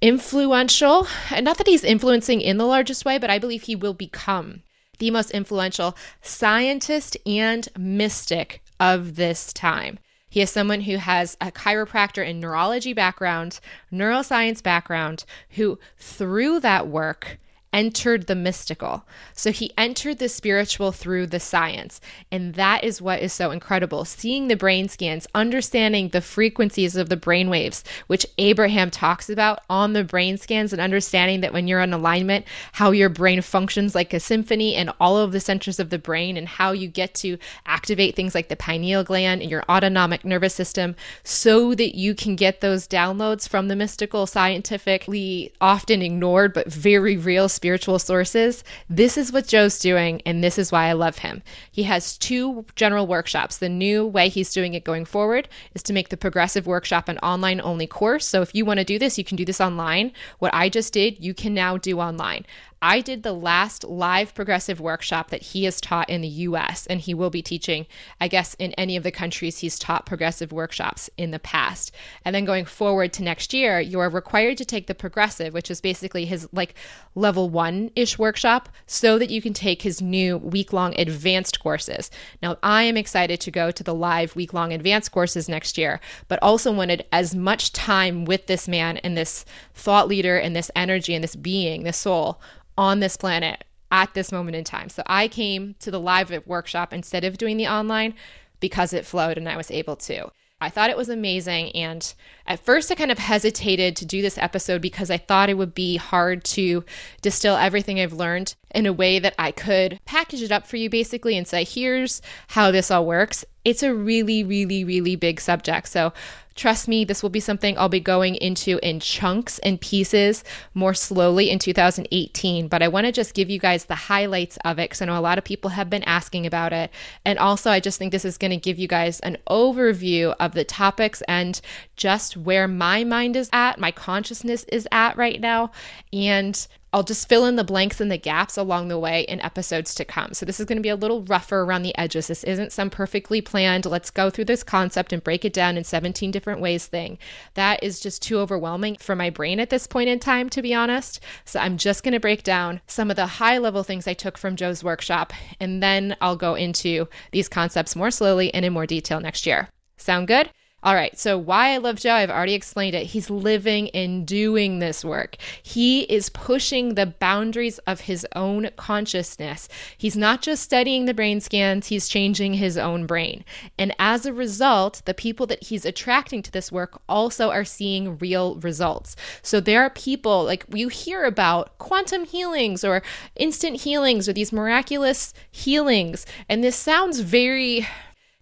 influential, 0.00 1.08
and 1.30 1.44
not 1.44 1.58
that 1.58 1.66
he's 1.66 1.84
influencing 1.84 2.40
in 2.40 2.58
the 2.58 2.64
largest 2.64 3.04
way, 3.04 3.18
but 3.18 3.28
I 3.28 3.38
believe 3.40 3.64
he 3.64 3.76
will 3.76 3.92
become 3.92 4.62
the 5.00 5.10
most 5.10 5.32
influential 5.32 5.96
scientist 6.22 7.16
and 7.26 7.68
mystic 7.76 8.62
of 8.78 9.16
this 9.16 9.52
time. 9.52 9.98
He 10.28 10.40
is 10.40 10.50
someone 10.50 10.82
who 10.82 10.96
has 10.98 11.36
a 11.40 11.50
chiropractor 11.50 12.24
and 12.24 12.40
neurology 12.40 12.92
background, 12.92 13.58
neuroscience 13.92 14.62
background, 14.62 15.24
who 15.50 15.80
through 15.98 16.60
that 16.60 16.86
work 16.86 17.40
entered 17.72 18.26
the 18.26 18.34
mystical. 18.34 19.04
So 19.32 19.52
he 19.52 19.72
entered 19.78 20.18
the 20.18 20.28
spiritual 20.28 20.92
through 20.92 21.28
the 21.28 21.40
science. 21.40 22.00
And 22.30 22.54
that 22.54 22.82
is 22.82 23.00
what 23.00 23.20
is 23.20 23.32
so 23.32 23.50
incredible. 23.50 24.04
Seeing 24.04 24.48
the 24.48 24.56
brain 24.56 24.88
scans, 24.88 25.26
understanding 25.34 26.08
the 26.08 26.20
frequencies 26.20 26.96
of 26.96 27.08
the 27.08 27.16
brain 27.16 27.48
waves, 27.48 27.84
which 28.08 28.26
Abraham 28.38 28.90
talks 28.90 29.30
about 29.30 29.60
on 29.70 29.92
the 29.92 30.04
brain 30.04 30.36
scans, 30.36 30.72
and 30.72 30.80
understanding 30.80 31.40
that 31.42 31.52
when 31.52 31.68
you're 31.68 31.80
in 31.80 31.92
alignment, 31.92 32.44
how 32.72 32.90
your 32.90 33.08
brain 33.08 33.40
functions 33.40 33.94
like 33.94 34.12
a 34.12 34.20
symphony 34.20 34.74
and 34.74 34.92
all 34.98 35.16
of 35.16 35.32
the 35.32 35.40
centers 35.40 35.78
of 35.78 35.90
the 35.90 35.98
brain, 35.98 36.36
and 36.36 36.48
how 36.48 36.72
you 36.72 36.88
get 36.88 37.14
to 37.14 37.38
activate 37.66 38.16
things 38.16 38.34
like 38.34 38.48
the 38.48 38.56
pineal 38.56 39.04
gland 39.04 39.42
and 39.42 39.50
your 39.50 39.62
autonomic 39.68 40.24
nervous 40.24 40.54
system 40.54 40.96
so 41.22 41.74
that 41.74 41.96
you 41.96 42.14
can 42.14 42.36
get 42.36 42.60
those 42.60 42.88
downloads 42.88 43.48
from 43.48 43.68
the 43.68 43.76
mystical, 43.76 44.26
scientifically 44.26 45.52
often 45.60 46.02
ignored, 46.02 46.52
but 46.52 46.66
very 46.70 47.16
real 47.16 47.48
spiritual 47.60 47.98
sources. 47.98 48.64
This 48.88 49.18
is 49.18 49.34
what 49.34 49.46
Joe's 49.46 49.78
doing, 49.78 50.22
and 50.24 50.42
this 50.42 50.56
is 50.56 50.72
why 50.72 50.86
I 50.86 50.94
love 50.94 51.18
him. 51.18 51.42
He 51.70 51.82
has 51.82 52.16
two 52.16 52.64
general 52.74 53.06
workshops. 53.06 53.58
The 53.58 53.68
new 53.68 54.06
way 54.06 54.30
he's 54.30 54.50
doing 54.50 54.72
it 54.72 54.82
going 54.82 55.04
forward 55.04 55.46
is 55.74 55.82
to 55.82 55.92
make 55.92 56.08
the 56.08 56.16
progressive 56.16 56.66
workshop 56.66 57.10
an 57.10 57.18
online 57.18 57.60
only 57.60 57.86
course. 57.86 58.24
So 58.24 58.40
if 58.40 58.54
you 58.54 58.64
want 58.64 58.78
to 58.78 58.84
do 58.84 58.98
this, 58.98 59.18
you 59.18 59.24
can 59.24 59.36
do 59.36 59.44
this 59.44 59.60
online. 59.60 60.12
What 60.38 60.54
I 60.54 60.70
just 60.70 60.94
did, 60.94 61.22
you 61.22 61.34
can 61.34 61.52
now 61.52 61.76
do 61.76 62.00
online. 62.00 62.46
I 62.82 63.02
did 63.02 63.22
the 63.22 63.34
last 63.34 63.84
live 63.84 64.34
progressive 64.34 64.80
workshop 64.80 65.28
that 65.30 65.42
he 65.42 65.64
has 65.64 65.82
taught 65.82 66.08
in 66.08 66.22
the 66.22 66.28
US, 66.28 66.86
and 66.86 66.98
he 66.98 67.12
will 67.12 67.28
be 67.28 67.42
teaching, 67.42 67.86
I 68.18 68.28
guess, 68.28 68.54
in 68.54 68.72
any 68.72 68.96
of 68.96 69.02
the 69.02 69.10
countries 69.10 69.58
he's 69.58 69.78
taught 69.78 70.06
progressive 70.06 70.50
workshops 70.50 71.10
in 71.18 71.30
the 71.30 71.38
past. 71.38 71.92
And 72.24 72.34
then 72.34 72.46
going 72.46 72.64
forward 72.64 73.12
to 73.14 73.22
next 73.22 73.52
year, 73.52 73.80
you 73.80 74.00
are 74.00 74.08
required 74.08 74.56
to 74.58 74.64
take 74.64 74.86
the 74.86 74.94
progressive, 74.94 75.52
which 75.52 75.70
is 75.70 75.82
basically 75.82 76.24
his 76.24 76.48
like 76.52 76.74
level 77.14 77.50
one 77.50 77.90
ish 77.96 78.18
workshop, 78.18 78.70
so 78.86 79.18
that 79.18 79.28
you 79.28 79.42
can 79.42 79.52
take 79.52 79.82
his 79.82 80.00
new 80.00 80.38
week 80.38 80.72
long 80.72 80.98
advanced 80.98 81.60
courses. 81.60 82.10
Now, 82.42 82.56
I 82.62 82.84
am 82.84 82.96
excited 82.96 83.40
to 83.42 83.50
go 83.50 83.70
to 83.70 83.84
the 83.84 83.94
live 83.94 84.34
week 84.36 84.54
long 84.54 84.72
advanced 84.72 85.12
courses 85.12 85.50
next 85.50 85.76
year, 85.76 86.00
but 86.28 86.38
also 86.40 86.72
wanted 86.72 87.04
as 87.12 87.34
much 87.34 87.74
time 87.74 88.24
with 88.24 88.46
this 88.46 88.66
man 88.66 88.96
and 88.98 89.18
this 89.18 89.44
thought 89.74 90.08
leader 90.08 90.38
and 90.38 90.56
this 90.56 90.70
energy 90.74 91.14
and 91.14 91.22
this 91.22 91.36
being, 91.36 91.82
this 91.82 91.98
soul 91.98 92.40
on 92.76 93.00
this 93.00 93.16
planet 93.16 93.64
at 93.90 94.14
this 94.14 94.32
moment 94.32 94.56
in 94.56 94.64
time. 94.64 94.88
So 94.88 95.02
I 95.06 95.28
came 95.28 95.74
to 95.80 95.90
the 95.90 96.00
live 96.00 96.46
workshop 96.46 96.92
instead 96.92 97.24
of 97.24 97.38
doing 97.38 97.56
the 97.56 97.68
online 97.68 98.14
because 98.60 98.92
it 98.92 99.06
flowed 99.06 99.38
and 99.38 99.48
I 99.48 99.56
was 99.56 99.70
able 99.70 99.96
to. 99.96 100.30
I 100.62 100.68
thought 100.68 100.90
it 100.90 100.96
was 100.96 101.08
amazing. 101.08 101.70
And 101.70 102.12
at 102.46 102.60
first, 102.60 102.90
I 102.90 102.94
kind 102.94 103.10
of 103.10 103.18
hesitated 103.18 103.96
to 103.96 104.04
do 104.04 104.20
this 104.20 104.36
episode 104.36 104.82
because 104.82 105.10
I 105.10 105.16
thought 105.16 105.48
it 105.48 105.56
would 105.56 105.74
be 105.74 105.96
hard 105.96 106.44
to 106.44 106.84
distill 107.22 107.56
everything 107.56 107.98
I've 107.98 108.12
learned 108.12 108.54
in 108.74 108.84
a 108.84 108.92
way 108.92 109.18
that 109.18 109.34
I 109.38 109.52
could 109.52 110.00
package 110.04 110.42
it 110.42 110.52
up 110.52 110.66
for 110.66 110.76
you 110.76 110.90
basically 110.90 111.38
and 111.38 111.48
say, 111.48 111.64
here's 111.64 112.20
how 112.48 112.70
this 112.70 112.90
all 112.90 113.06
works. 113.06 113.44
It's 113.64 113.82
a 113.82 113.94
really, 113.94 114.44
really, 114.44 114.84
really 114.84 115.16
big 115.16 115.40
subject. 115.40 115.88
So 115.88 116.12
Trust 116.60 116.88
me, 116.88 117.06
this 117.06 117.22
will 117.22 117.30
be 117.30 117.40
something 117.40 117.78
I'll 117.78 117.88
be 117.88 118.00
going 118.00 118.34
into 118.34 118.78
in 118.86 119.00
chunks 119.00 119.58
and 119.60 119.80
pieces 119.80 120.44
more 120.74 120.92
slowly 120.92 121.48
in 121.48 121.58
2018. 121.58 122.68
But 122.68 122.82
I 122.82 122.88
want 122.88 123.06
to 123.06 123.12
just 123.12 123.32
give 123.32 123.48
you 123.48 123.58
guys 123.58 123.86
the 123.86 123.94
highlights 123.94 124.58
of 124.62 124.78
it 124.78 124.90
because 124.90 125.00
I 125.00 125.06
know 125.06 125.18
a 125.18 125.20
lot 125.20 125.38
of 125.38 125.44
people 125.44 125.70
have 125.70 125.88
been 125.88 126.02
asking 126.02 126.44
about 126.44 126.74
it. 126.74 126.90
And 127.24 127.38
also, 127.38 127.70
I 127.70 127.80
just 127.80 127.98
think 127.98 128.12
this 128.12 128.26
is 128.26 128.36
going 128.36 128.50
to 128.50 128.58
give 128.58 128.78
you 128.78 128.88
guys 128.88 129.20
an 129.20 129.38
overview 129.48 130.34
of 130.38 130.52
the 130.52 130.64
topics 130.64 131.22
and 131.26 131.58
just 131.96 132.36
where 132.36 132.68
my 132.68 133.04
mind 133.04 133.36
is 133.36 133.48
at, 133.54 133.80
my 133.80 133.90
consciousness 133.90 134.64
is 134.64 134.86
at 134.92 135.16
right 135.16 135.40
now, 135.40 135.70
and 136.12 136.68
I'll 136.92 137.04
just 137.04 137.28
fill 137.28 137.46
in 137.46 137.54
the 137.54 137.64
blanks 137.64 138.00
and 138.00 138.10
the 138.10 138.18
gaps 138.18 138.56
along 138.56 138.88
the 138.88 138.98
way 138.98 139.22
in 139.22 139.40
episodes 139.40 139.94
to 139.94 140.04
come. 140.04 140.34
So, 140.34 140.44
this 140.44 140.58
is 140.58 140.66
going 140.66 140.78
to 140.78 140.82
be 140.82 140.88
a 140.88 140.96
little 140.96 141.22
rougher 141.22 141.60
around 141.60 141.82
the 141.82 141.96
edges. 141.96 142.26
This 142.26 142.42
isn't 142.42 142.72
some 142.72 142.90
perfectly 142.90 143.40
planned, 143.40 143.86
let's 143.86 144.10
go 144.10 144.28
through 144.28 144.46
this 144.46 144.64
concept 144.64 145.12
and 145.12 145.22
break 145.22 145.44
it 145.44 145.52
down 145.52 145.76
in 145.76 145.84
17 145.84 146.30
different 146.30 146.60
ways 146.60 146.86
thing. 146.86 147.18
That 147.54 147.82
is 147.82 148.00
just 148.00 148.22
too 148.22 148.38
overwhelming 148.38 148.96
for 148.96 149.14
my 149.14 149.30
brain 149.30 149.60
at 149.60 149.70
this 149.70 149.86
point 149.86 150.08
in 150.08 150.18
time, 150.18 150.48
to 150.50 150.62
be 150.62 150.74
honest. 150.74 151.20
So, 151.44 151.60
I'm 151.60 151.76
just 151.76 152.02
going 152.02 152.14
to 152.14 152.20
break 152.20 152.42
down 152.42 152.80
some 152.86 153.10
of 153.10 153.16
the 153.16 153.26
high 153.26 153.58
level 153.58 153.84
things 153.84 154.08
I 154.08 154.14
took 154.14 154.36
from 154.36 154.56
Joe's 154.56 154.82
workshop, 154.82 155.32
and 155.60 155.82
then 155.82 156.16
I'll 156.20 156.36
go 156.36 156.54
into 156.54 157.08
these 157.30 157.48
concepts 157.48 157.94
more 157.94 158.10
slowly 158.10 158.52
and 158.52 158.64
in 158.64 158.72
more 158.72 158.86
detail 158.86 159.20
next 159.20 159.46
year. 159.46 159.68
Sound 159.96 160.26
good? 160.26 160.50
All 160.82 160.94
right, 160.94 161.18
so 161.18 161.36
why 161.36 161.74
I 161.74 161.76
love 161.76 161.96
Joe, 161.96 162.14
I've 162.14 162.30
already 162.30 162.54
explained 162.54 162.94
it. 162.94 163.08
He's 163.08 163.28
living 163.28 163.90
and 163.90 164.26
doing 164.26 164.78
this 164.78 165.04
work. 165.04 165.36
He 165.62 166.02
is 166.04 166.30
pushing 166.30 166.94
the 166.94 167.04
boundaries 167.04 167.78
of 167.80 168.00
his 168.00 168.26
own 168.34 168.70
consciousness. 168.76 169.68
He's 169.98 170.16
not 170.16 170.40
just 170.40 170.62
studying 170.62 171.04
the 171.04 171.12
brain 171.12 171.42
scans, 171.42 171.88
he's 171.88 172.08
changing 172.08 172.54
his 172.54 172.78
own 172.78 173.04
brain. 173.04 173.44
And 173.78 173.94
as 173.98 174.24
a 174.24 174.32
result, 174.32 175.02
the 175.04 175.12
people 175.12 175.46
that 175.48 175.64
he's 175.64 175.84
attracting 175.84 176.40
to 176.44 176.50
this 176.50 176.72
work 176.72 177.02
also 177.10 177.50
are 177.50 177.64
seeing 177.64 178.16
real 178.16 178.54
results. 178.56 179.16
So 179.42 179.60
there 179.60 179.82
are 179.82 179.90
people 179.90 180.44
like 180.44 180.64
you 180.72 180.88
hear 180.88 181.24
about 181.24 181.76
quantum 181.76 182.24
healings 182.24 182.84
or 182.84 183.02
instant 183.36 183.82
healings 183.82 184.30
or 184.30 184.32
these 184.32 184.50
miraculous 184.50 185.34
healings, 185.50 186.24
and 186.48 186.64
this 186.64 186.76
sounds 186.76 187.20
very 187.20 187.86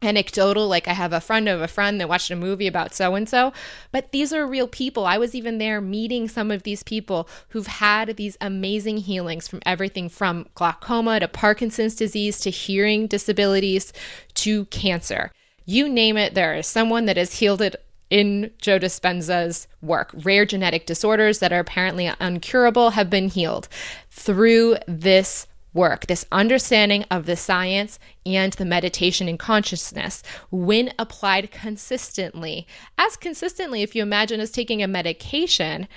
anecdotal 0.01 0.69
like 0.69 0.87
i 0.87 0.93
have 0.93 1.13
a 1.13 1.21
friend 1.21 1.49
of 1.49 1.61
a 1.61 1.67
friend 1.67 2.01
that 2.01 2.09
watched 2.09 2.31
a 2.31 2.37
movie 2.37 2.69
about 2.69 2.95
so 2.95 3.15
and 3.17 3.29
so 3.29 3.53
but 3.91 4.13
these 4.13 4.33
are 4.33 4.47
real 4.47 4.69
people 4.69 5.05
i 5.05 5.19
was 5.19 5.35
even 5.35 5.59
there 5.59 5.81
meeting 5.81 6.29
some 6.29 6.51
of 6.51 6.63
these 6.63 6.85
people 6.85 7.29
who've 7.49 7.67
had 7.67 8.17
these 8.17 8.37
amazing 8.41 8.99
healings 8.99 9.49
from 9.49 9.61
everything 9.67 10.09
from 10.09 10.47
glaucoma 10.55 11.19
to 11.19 11.27
parkinson's 11.27 11.97
disease 11.97 12.39
to 12.39 12.51
hearing 12.51 13.09
disabilities 13.09 13.93
to 14.35 14.67
cancer 14.67 15.33
you 15.65 15.89
name 15.89 16.17
it 16.17 16.35
there 16.35 16.55
is 16.55 16.67
someone 16.67 17.07
that 17.07 17.17
has 17.17 17.35
healed 17.35 17.61
it 17.61 17.85
in 18.11 18.51
Joe 18.59 18.79
Dispenza's 18.79 19.69
work. 19.83 20.11
Rare 20.25 20.47
genetic 20.47 20.87
disorders 20.87 21.41
that 21.41 21.53
are 21.53 21.61
apparently 21.61 22.07
uncurable 22.07 22.93
have 22.93 23.11
been 23.11 23.29
healed 23.29 23.69
through 24.11 24.77
this 24.87 25.47
work, 25.79 26.07
this 26.07 26.27
understanding 26.31 27.05
of 27.11 27.25
the 27.25 27.37
science 27.37 27.99
and 28.27 28.53
the 28.55 28.65
meditation 28.65 29.29
and 29.29 29.39
consciousness, 29.39 30.23
when 30.51 30.93
applied 30.99 31.51
consistently, 31.51 32.67
as 32.99 33.17
consistently, 33.17 33.83
if 33.83 33.95
you 33.95 34.03
imagine 34.03 34.41
as 34.41 34.51
taking 34.51 34.83
a 34.83 34.89
medication, 34.89 35.89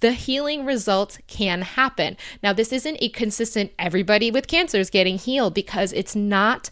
the 0.00 0.12
healing 0.12 0.64
results 0.64 1.18
can 1.26 1.62
happen. 1.62 2.16
Now, 2.42 2.52
this 2.52 2.72
isn't 2.72 2.98
a 3.00 3.08
consistent, 3.08 3.72
everybody 3.78 4.30
with 4.30 4.46
cancer 4.46 4.78
is 4.78 4.90
getting 4.90 5.18
healed 5.18 5.54
because 5.54 5.92
it's 5.92 6.14
not 6.14 6.70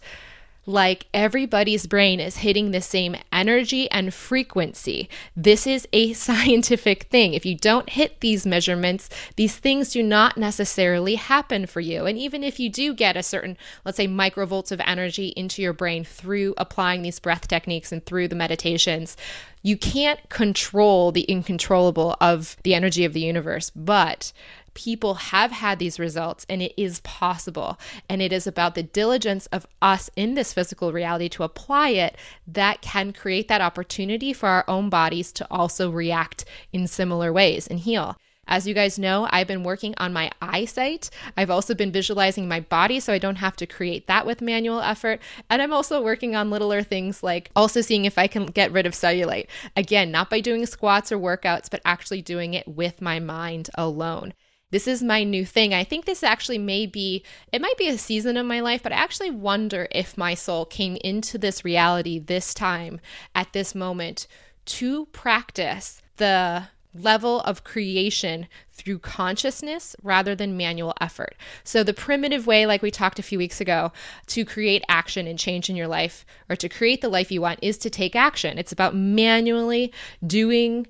like 0.65 1.07
everybody's 1.13 1.87
brain 1.87 2.19
is 2.19 2.37
hitting 2.37 2.71
the 2.71 2.81
same 2.81 3.15
energy 3.31 3.89
and 3.91 4.13
frequency. 4.13 5.09
This 5.35 5.65
is 5.65 5.87
a 5.93 6.13
scientific 6.25 7.03
thing. 7.03 7.33
If 7.33 7.45
you 7.45 7.55
don't 7.55 7.89
hit 7.89 8.19
these 8.19 8.45
measurements, 8.45 9.09
these 9.35 9.55
things 9.57 9.91
do 9.91 10.03
not 10.03 10.37
necessarily 10.37 11.15
happen 11.15 11.65
for 11.65 11.79
you. 11.79 12.05
And 12.05 12.17
even 12.17 12.43
if 12.43 12.59
you 12.59 12.69
do 12.69 12.93
get 12.93 13.17
a 13.17 13.23
certain, 13.23 13.57
let's 13.85 13.97
say, 13.97 14.07
microvolts 14.07 14.71
of 14.71 14.81
energy 14.85 15.29
into 15.29 15.61
your 15.61 15.73
brain 15.73 16.03
through 16.03 16.53
applying 16.57 17.01
these 17.01 17.19
breath 17.19 17.47
techniques 17.47 17.91
and 17.91 18.05
through 18.05 18.27
the 18.27 18.35
meditations, 18.35 19.17
you 19.61 19.75
can't 19.77 20.29
control 20.29 21.11
the 21.11 21.23
incontrollable 21.23 22.15
of 22.21 22.55
the 22.63 22.73
energy 22.73 23.03
of 23.03 23.13
the 23.13 23.19
universe. 23.19 23.69
But 23.71 24.31
people 24.73 25.15
have 25.15 25.51
had 25.51 25.79
these 25.79 25.99
results 25.99 26.45
and 26.49 26.61
it 26.61 26.73
is 26.77 26.99
possible. 27.01 27.79
And 28.07 28.21
it 28.21 28.31
is 28.31 28.47
about 28.47 28.75
the 28.75 28.83
diligence 28.83 29.45
of 29.47 29.67
us 29.81 30.09
in 30.15 30.35
this 30.35 30.53
physical 30.53 30.91
reality 30.91 31.29
to 31.29 31.43
apply 31.43 31.89
it 31.89 32.17
that 32.47 32.81
can 32.81 33.13
create 33.13 33.47
that 33.47 33.61
opportunity 33.61 34.33
for 34.33 34.49
our 34.49 34.65
own 34.67 34.89
bodies 34.89 35.31
to 35.33 35.47
also 35.49 35.89
react 35.91 36.45
in 36.71 36.87
similar 36.87 37.31
ways 37.33 37.67
and 37.67 37.79
heal. 37.79 38.17
As 38.49 38.65
you 38.65 38.73
guys 38.73 38.97
know, 38.97 39.27
I've 39.29 39.45
been 39.45 39.63
working 39.63 39.93
on 39.97 40.11
my 40.11 40.31
eyesight. 40.41 41.11
I've 41.37 41.51
also 41.51 41.75
been 41.75 41.91
visualizing 41.91 42.47
my 42.47 42.59
body 42.59 42.99
so 42.99 43.13
I 43.13 43.19
don't 43.19 43.35
have 43.35 43.55
to 43.57 43.67
create 43.67 44.07
that 44.07 44.25
with 44.25 44.41
manual 44.41 44.81
effort. 44.81 45.21
And 45.51 45.61
I'm 45.61 45.71
also 45.71 46.01
working 46.01 46.35
on 46.35 46.49
littler 46.49 46.81
things 46.81 47.21
like 47.21 47.51
also 47.55 47.81
seeing 47.81 48.05
if 48.05 48.17
I 48.17 48.25
can 48.25 48.47
get 48.47 48.71
rid 48.71 48.87
of 48.87 48.93
cellulite. 48.93 49.47
Again, 49.77 50.09
not 50.09 50.31
by 50.31 50.39
doing 50.39 50.65
squats 50.65 51.11
or 51.11 51.19
workouts, 51.19 51.69
but 51.69 51.81
actually 51.85 52.23
doing 52.23 52.55
it 52.55 52.67
with 52.67 53.03
my 53.03 53.19
mind 53.19 53.69
alone 53.75 54.33
this 54.71 54.87
is 54.87 55.01
my 55.01 55.23
new 55.23 55.45
thing. 55.45 55.73
I 55.73 55.83
think 55.83 56.05
this 56.05 56.23
actually 56.23 56.59
may 56.59 56.85
be, 56.85 57.23
it 57.51 57.61
might 57.61 57.77
be 57.77 57.87
a 57.87 57.97
season 57.97 58.37
of 58.37 58.45
my 58.45 58.59
life, 58.59 58.83
but 58.83 58.91
I 58.91 58.97
actually 58.97 59.31
wonder 59.31 59.87
if 59.91 60.17
my 60.17 60.33
soul 60.33 60.65
came 60.65 60.97
into 60.97 61.37
this 61.37 61.65
reality 61.65 62.19
this 62.19 62.53
time 62.53 62.99
at 63.33 63.53
this 63.53 63.73
moment 63.73 64.27
to 64.65 65.07
practice 65.07 66.01
the 66.17 66.67
level 66.93 67.41
of 67.41 67.63
creation 67.63 68.47
through 68.71 68.99
consciousness 68.99 69.95
rather 70.01 70.35
than 70.35 70.57
manual 70.57 70.93
effort. 70.99 71.35
So, 71.63 71.83
the 71.83 71.93
primitive 71.93 72.47
way, 72.47 72.65
like 72.65 72.81
we 72.81 72.91
talked 72.91 73.19
a 73.19 73.23
few 73.23 73.37
weeks 73.37 73.61
ago, 73.61 73.91
to 74.27 74.45
create 74.45 74.83
action 74.89 75.27
and 75.27 75.37
change 75.37 75.69
in 75.69 75.75
your 75.75 75.87
life 75.87 76.25
or 76.49 76.55
to 76.55 76.69
create 76.69 77.01
the 77.01 77.09
life 77.09 77.31
you 77.31 77.41
want 77.41 77.59
is 77.61 77.77
to 77.79 77.89
take 77.89 78.15
action. 78.15 78.57
It's 78.57 78.71
about 78.71 78.95
manually 78.95 79.93
doing 80.25 80.87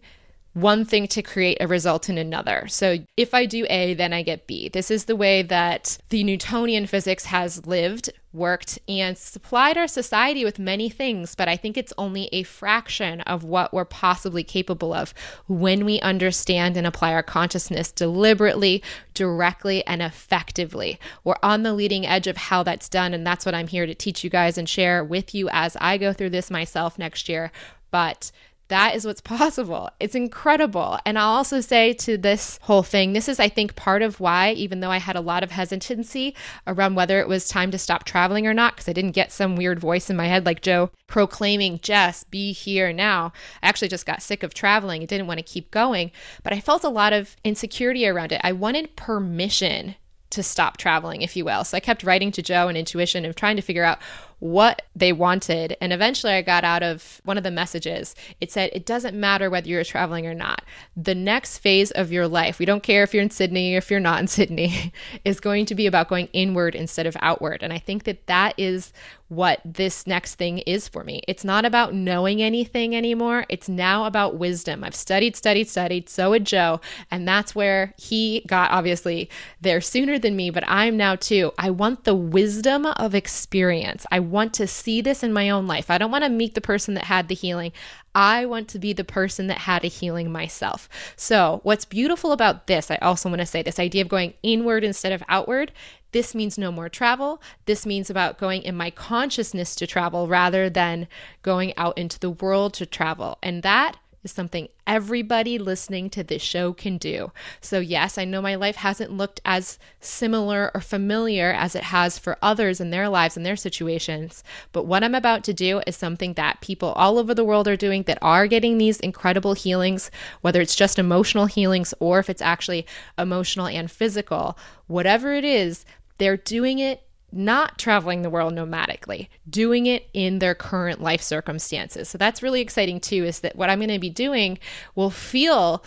one 0.53 0.84
thing 0.84 1.08
to 1.08 1.22
create 1.22 1.58
a 1.62 1.68
result 1.68 2.10
in 2.10 2.18
another. 2.18 2.68
So 2.68 2.98
if 3.15 3.34
I 3.34 3.46
do 3.46 3.65
A, 3.70 3.94
then 3.94 4.13
I 4.13 4.24
get 4.24 4.48
B. 4.48 4.68
This 4.68 4.89
is 4.89 5.06
the 5.06 5.15
way 5.15 5.41
that 5.44 6.00
the 6.10 6.24
Newtonian 6.24 6.88
physics 6.88 7.25
has 7.25 7.68
lived, 7.68 8.10
worked, 8.34 8.79
and 8.88 9.18
supplied 9.18 9.77
our 9.77 9.88
society 9.88 10.44
with 10.44 10.58
many 10.58 10.89
things, 10.89 11.36
but 11.36 11.48
I 11.48 11.56
think 11.56 11.77
it's 11.77 11.94
only 11.98 12.29
a 12.32 12.44
fraction 12.44 13.22
of 13.22 13.44
what 13.44 13.74
we're 13.74 13.86
possibly 13.86 14.44
capable 14.44 14.91
of 14.91 15.13
when 15.48 15.86
we 15.86 16.00
understand 16.01 16.77
and 16.77 16.88
apply 16.88 17.13
our 17.13 17.24
consciousness 17.24 17.91
deliberately, 17.91 18.84
directly, 19.13 19.86
and 19.86 20.01
effectively. 20.01 21.00
We're 21.24 21.36
on 21.44 21.62
the 21.62 21.74
leading 21.74 22.08
edge 22.08 22.27
of 22.27 22.38
how 22.38 22.63
that's 22.63 22.89
done, 22.89 23.13
and 23.13 23.25
that's 23.25 23.46
what 23.46 23.56
I'm 23.56 23.68
here 23.68 23.86
to 23.86 23.96
teach 23.96 24.24
you 24.24 24.32
guys 24.32 24.58
and 24.58 24.68
share 24.68 25.03
with 25.03 25.36
you 25.36 25.48
as 25.51 25.77
I 25.79 25.98
go 25.98 26.12
through 26.12 26.32
this 26.32 26.50
myself 26.50 26.98
next 26.98 27.29
year. 27.29 27.51
But 27.91 28.32
that 28.70 28.96
is 28.96 29.06
what's 29.06 29.22
possible. 29.40 29.90
It's 30.00 30.16
incredible. 30.16 30.98
And 31.06 31.20
I'll 31.20 31.36
also 31.36 31.62
say 31.62 31.94
to 31.94 32.18
this 32.18 32.58
whole 32.64 32.84
thing, 32.84 33.14
this 33.14 33.28
is, 33.28 33.40
I 33.40 33.50
think, 33.50 33.76
part 33.76 34.02
of 34.02 34.20
why, 34.20 34.54
even 34.54 34.80
though 34.80 34.92
I 34.92 34.98
had 34.98 35.16
a 35.16 35.22
lot 35.22 35.44
of 35.44 35.52
hesitancy 35.52 36.36
around 36.66 36.96
whether 36.96 37.20
it 37.20 37.28
was 37.28 37.48
time 37.48 37.72
to 37.72 37.78
stop 37.78 38.06
traveling 38.06 38.48
or 38.48 38.54
not, 38.54 38.76
because 38.76 38.88
I 38.88 38.94
didn't 38.94 39.12
get 39.12 39.32
some 39.32 39.56
weird 39.56 39.80
voice 39.80 40.10
in 40.10 40.16
my 40.16 40.28
head 40.28 40.46
like 40.46 40.62
Joe 40.62 40.92
proclaiming, 41.08 41.80
Jess, 41.82 42.24
be 42.24 42.54
here 42.54 42.94
now. 42.94 43.34
I 43.62 43.68
actually 43.68 43.90
just 43.90 44.06
got 44.06 44.22
sick 44.22 44.44
of 44.44 44.54
traveling. 44.54 45.02
I 45.02 45.06
didn't 45.06 45.28
want 45.28 45.40
to 45.40 45.44
keep 45.44 45.72
going, 45.72 46.12
but 46.44 46.54
I 46.54 46.60
felt 46.60 46.84
a 46.84 46.90
lot 46.90 47.14
of 47.14 47.36
insecurity 47.44 48.08
around 48.08 48.32
it. 48.32 48.42
I 48.44 48.54
wanted 48.54 48.96
permission 48.96 49.96
to 50.30 50.44
stop 50.44 50.78
traveling, 50.78 51.22
if 51.22 51.36
you 51.36 51.44
will. 51.44 51.64
So 51.64 51.76
I 51.76 51.80
kept 51.80 52.04
writing 52.04 52.32
to 52.34 52.42
Joe 52.42 52.68
and 52.68 52.78
intuition 52.78 53.26
and 53.26 53.36
trying 53.36 53.56
to 53.56 53.62
figure 53.62 53.84
out 53.84 54.00
what 54.39 54.81
they 54.96 55.13
wanted. 55.13 55.75
And 55.81 55.93
eventually 55.93 56.34
I 56.34 56.41
got 56.41 56.63
out 56.63 56.84
of 56.84 57.22
one 57.25 57.38
of 57.38 57.43
the 57.43 57.51
messages. 57.51 58.15
It 58.41 58.51
said, 58.51 58.72
It 58.74 58.86
doesn't 58.86 59.19
matter 59.19 59.50
whether 59.50 59.67
you're 59.67 59.84
traveling 59.84 60.25
or 60.25 60.34
not. 60.34 60.63
The 60.96 61.15
next 61.15 61.60
phase 61.60 61.91
of 61.91 62.12
your 62.12 62.27
life, 62.27 62.60
we 62.60 62.65
don't 62.65 62.84
care 62.84 63.03
if 63.03 63.13
you're 63.13 63.24
in 63.24 63.29
Sydney 63.29 63.74
or 63.75 63.77
if 63.77 63.91
you're 63.91 64.00
not 64.00 64.19
in 64.19 64.27
Sydney, 64.39 64.93
is 65.25 65.39
going 65.39 65.65
to 65.67 65.75
be 65.75 65.88
about 65.88 66.10
going 66.10 66.29
inward 66.34 66.75
instead 66.75 67.05
of 67.05 67.17
outward. 67.22 67.63
And 67.63 67.74
I 67.74 67.79
think 67.79 68.03
that 68.03 68.27
that 68.27 68.53
is 68.58 68.93
what 69.29 69.62
this 69.63 70.08
next 70.08 70.36
thing 70.36 70.58
is 70.60 70.88
for 70.88 71.03
me. 71.03 71.22
It's 71.27 71.43
not 71.43 71.63
about 71.63 71.93
knowing 71.93 72.41
anything 72.41 72.96
anymore. 72.96 73.46
It's 73.48 73.69
now 73.69 74.05
about 74.05 74.38
wisdom. 74.38 74.84
I've 74.84 74.96
studied, 74.96 75.36
studied, 75.36 75.69
studied. 75.69 76.10
So 76.10 76.34
had 76.34 76.46
Joe. 76.46 76.81
And 77.12 77.27
that's 77.27 77.53
where 77.53 77.93
he 77.98 78.43
got 78.48 78.72
obviously 78.72 79.29
there 79.62 79.81
sooner 79.81 80.17
than 80.17 80.36
me, 80.36 80.50
but 80.50 80.63
I'm 80.67 80.98
now 80.98 81.15
too. 81.15 81.51
I 81.60 81.69
want 81.69 82.05
the 82.05 82.15
wisdom 82.15 82.88
of 82.88 83.13
experience. 83.13 84.05
I 84.12 84.19
want 84.30 84.54
to 84.56 84.68
see 84.68 85.02
this 85.02 85.24
in 85.24 85.34
my 85.34 85.50
own 85.50 85.68
life. 85.68 85.90
I 85.90 85.98
don't 85.98 86.12
want 86.12 86.24
to 86.24 86.30
meet 86.30 86.56
the 86.56 86.62
person 86.62 86.94
that 86.94 87.06
had 87.06 87.28
the 87.28 87.36
healing. 87.36 87.72
I 88.16 88.46
want 88.46 88.68
to 88.70 88.80
be 88.80 88.94
the 88.94 89.04
person 89.04 89.48
that 89.48 89.60
had 89.60 89.84
a 89.84 89.88
healing 89.88 90.32
myself. 90.32 90.90
So, 91.16 91.60
what's 91.64 91.86
beautiful 91.86 92.32
about 92.32 92.68
this, 92.68 92.90
I 92.90 92.96
also 92.98 93.30
want 93.30 93.40
to 93.40 93.46
say 93.46 93.62
this 93.62 93.80
idea 93.80 94.02
of 94.02 94.10
going 94.10 94.34
inward 94.44 94.84
instead 94.84 95.12
of 95.12 95.24
outward. 95.30 95.72
This 96.12 96.34
means 96.34 96.58
no 96.58 96.72
more 96.72 96.90
travel. 96.90 97.42
This 97.66 97.86
means 97.86 98.10
about 98.10 98.40
going 98.40 98.64
in 98.64 98.76
my 98.76 98.90
consciousness 98.90 99.76
to 99.76 99.86
travel 99.86 100.28
rather 100.28 100.70
than 100.70 101.08
going 101.44 101.76
out 101.78 101.98
into 101.98 102.20
the 102.20 102.32
world 102.32 102.74
to 102.76 102.86
travel. 102.86 103.38
And 103.44 103.62
that 103.64 103.98
is 104.24 104.32
something 104.32 104.68
everybody 104.86 105.58
listening 105.58 106.10
to 106.10 106.24
this 106.24 106.42
show 106.42 106.74
can 106.74 106.98
do. 106.98 107.32
So, 107.62 107.80
yes, 107.80 108.18
I 108.18 108.26
know 108.26 108.42
my 108.42 108.56
life 108.56 108.78
hasn't 108.78 109.12
looked 109.12 109.40
as 109.46 109.80
similar 110.00 110.72
or 110.74 110.82
familiar 110.82 111.52
as 111.52 111.76
it 111.76 111.84
has 111.84 112.18
for 112.18 112.38
others 112.42 112.82
in 112.82 112.90
their 112.90 113.08
lives 113.08 113.38
and 113.38 113.46
their 113.46 113.56
situations. 113.56 114.44
But 114.72 114.86
what 114.86 115.04
I'm 115.04 115.16
about 115.16 115.44
to 115.46 115.54
do 115.54 115.82
is 115.88 115.96
something 115.96 116.34
that 116.34 116.62
people 116.62 116.90
all 116.94 117.18
over 117.18 117.34
the 117.34 117.46
world 117.46 117.68
are 117.68 117.78
doing 117.78 118.04
that 118.04 118.20
are 118.22 118.48
getting 118.48 118.78
these 118.78 119.00
incredible 119.00 119.54
healings, 119.54 120.12
whether 120.42 120.62
it's 120.62 120.76
just 120.76 121.00
emotional 121.00 121.46
healings 121.46 121.94
or 122.00 122.20
if 122.20 122.30
it's 122.30 122.42
actually 122.42 122.86
emotional 123.18 123.68
and 123.68 123.90
physical. 123.90 124.58
Whatever 124.88 125.34
it 125.34 125.44
is, 125.46 125.86
they're 126.18 126.38
doing 126.38 126.80
it 126.80 127.04
not 127.32 127.78
traveling 127.78 128.22
the 128.22 128.30
world 128.30 128.54
nomadically, 128.54 129.28
doing 129.50 129.86
it 129.86 130.10
in 130.14 130.40
their 130.40 130.56
current 130.56 131.02
life 131.02 131.22
circumstances. 131.22 132.10
So 132.10 132.18
that's 132.18 132.44
really 132.44 132.62
exciting 132.62 133.00
too, 133.00 133.26
is 133.26 133.42
that 133.42 133.56
what 133.56 133.70
I'm 133.70 133.80
going 133.80 133.90
to 133.90 134.00
be 134.00 134.10
doing 134.10 134.60
will 134.96 135.10
feel 135.10 135.84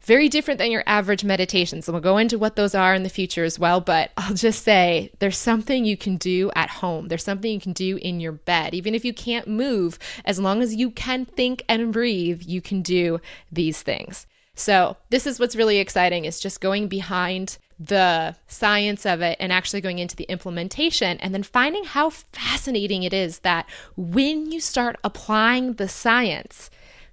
very 0.00 0.28
different 0.28 0.58
than 0.58 0.70
your 0.70 0.84
average 0.86 1.24
meditations. 1.24 1.88
And 1.88 1.92
we'll 1.92 2.00
go 2.00 2.16
into 2.16 2.38
what 2.38 2.54
those 2.54 2.76
are 2.76 2.94
in 2.94 3.02
the 3.02 3.08
future 3.08 3.42
as 3.42 3.58
well. 3.58 3.80
But 3.80 4.12
I'll 4.16 4.34
just 4.34 4.62
say 4.62 5.10
there's 5.18 5.36
something 5.36 5.84
you 5.84 5.96
can 5.96 6.16
do 6.16 6.50
at 6.54 6.70
home. 6.70 7.08
There's 7.08 7.24
something 7.24 7.50
you 7.50 7.60
can 7.60 7.72
do 7.72 7.96
in 7.96 8.20
your 8.20 8.32
bed. 8.32 8.72
Even 8.72 8.94
if 8.94 9.04
you 9.04 9.12
can't 9.12 9.48
move, 9.48 9.98
as 10.24 10.38
long 10.38 10.62
as 10.62 10.76
you 10.76 10.90
can 10.90 11.24
think 11.24 11.64
and 11.68 11.92
breathe, 11.92 12.42
you 12.42 12.60
can 12.60 12.82
do 12.82 13.20
these 13.50 13.82
things. 13.82 14.28
So 14.56 14.96
this 15.10 15.26
is 15.26 15.38
what's 15.38 15.54
really 15.54 15.78
exciting 15.78 16.24
is 16.24 16.40
just 16.40 16.60
going 16.60 16.88
behind 16.88 17.58
the 17.78 18.34
science 18.48 19.04
of 19.04 19.20
it 19.20 19.36
and 19.38 19.52
actually 19.52 19.82
going 19.82 19.98
into 19.98 20.16
the 20.16 20.24
implementation 20.24 21.18
and 21.18 21.34
then 21.34 21.42
finding 21.42 21.84
how 21.84 22.08
fascinating 22.08 23.02
it 23.02 23.12
is 23.12 23.40
that 23.40 23.68
when 23.96 24.50
you 24.50 24.60
start 24.60 24.96
applying 25.04 25.74
the 25.74 25.86
science 25.86 26.70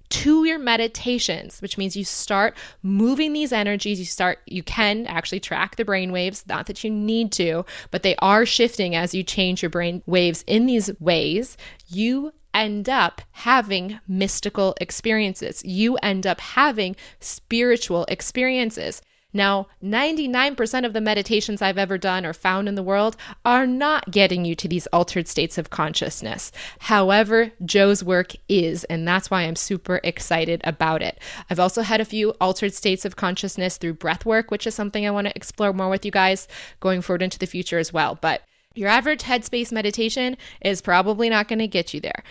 to 0.10 0.46
your 0.46 0.60
meditations, 0.60 1.60
which 1.60 1.76
means 1.78 1.98
you 1.98 2.06
start 2.06 2.56
moving 2.84 3.34
these 3.34 3.52
energies. 3.52 3.98
You 3.98 4.06
start, 4.06 4.40
you 4.46 4.62
can 4.62 5.08
actually 5.08 5.40
track 5.40 5.76
the 5.76 5.86
brain 5.86 6.12
waves, 6.12 6.44
not 6.48 6.68
that 6.68 6.84
you 6.84 6.92
need 6.92 7.32
to, 7.34 7.66
but 7.90 8.04
they 8.04 8.16
are 8.18 8.46
shifting 8.46 8.96
as 8.96 9.16
you 9.16 9.24
change 9.24 9.64
your 9.64 9.72
brain 9.72 10.04
waves 10.06 10.44
in 10.46 10.68
these 10.68 10.92
ways. 11.00 11.58
You 11.88 12.32
end 12.54 12.90
up 12.90 13.22
having 13.32 14.00
mystical 14.08 14.76
experiences. 14.80 15.64
You 15.66 15.96
end 15.98 16.28
up 16.28 16.40
having 16.40 16.96
spiritual 17.20 18.06
experiences. 18.06 19.02
Now, 19.34 19.68
99% 19.84 20.86
of 20.86 20.94
the 20.94 21.02
meditations 21.02 21.62
I've 21.62 21.80
ever 21.80 21.98
done 21.98 22.24
or 22.24 22.34
found 22.34 22.70
in 22.70 22.76
the 22.76 22.84
world 22.84 23.18
are 23.44 23.66
not 23.66 24.12
getting 24.12 24.46
you 24.46 24.54
to 24.56 24.68
these 24.68 24.86
altered 24.88 25.28
states 25.28 25.58
of 25.58 25.72
consciousness. 25.72 26.52
However, 26.80 27.52
Joe's 27.66 28.04
work 28.04 28.34
is, 28.48 28.84
and 28.86 29.08
that's 29.08 29.32
why 29.32 29.42
I'm 29.42 29.56
super 29.56 30.00
excited 30.04 30.62
about 30.64 31.02
it. 31.02 31.20
I've 31.50 31.60
also 31.60 31.82
had 31.82 32.00
a 32.00 32.06
few 32.06 32.32
altered 32.40 32.76
states 32.76 33.06
of 33.06 33.16
consciousness 33.16 33.78
through 33.78 33.96
breath 33.96 34.24
work, 34.24 34.52
which 34.52 34.68
is 34.68 34.76
something 34.76 35.08
I 35.08 35.12
want 35.12 35.26
to 35.28 35.36
explore 35.36 35.74
more 35.74 35.90
with 35.90 36.06
you 36.06 36.12
guys 36.12 36.48
going 36.80 37.02
forward 37.02 37.24
into 37.24 37.40
the 37.40 37.48
future 37.48 37.80
as 37.80 37.92
well. 37.92 38.20
But 38.22 38.44
your 38.76 38.90
average 38.90 39.24
headspace 39.24 39.72
meditation 39.72 40.38
is 40.62 40.82
probably 40.82 41.30
not 41.30 41.48
going 41.48 41.60
to 41.60 41.68
get 41.68 41.94
you 41.94 42.00
there. 42.00 42.24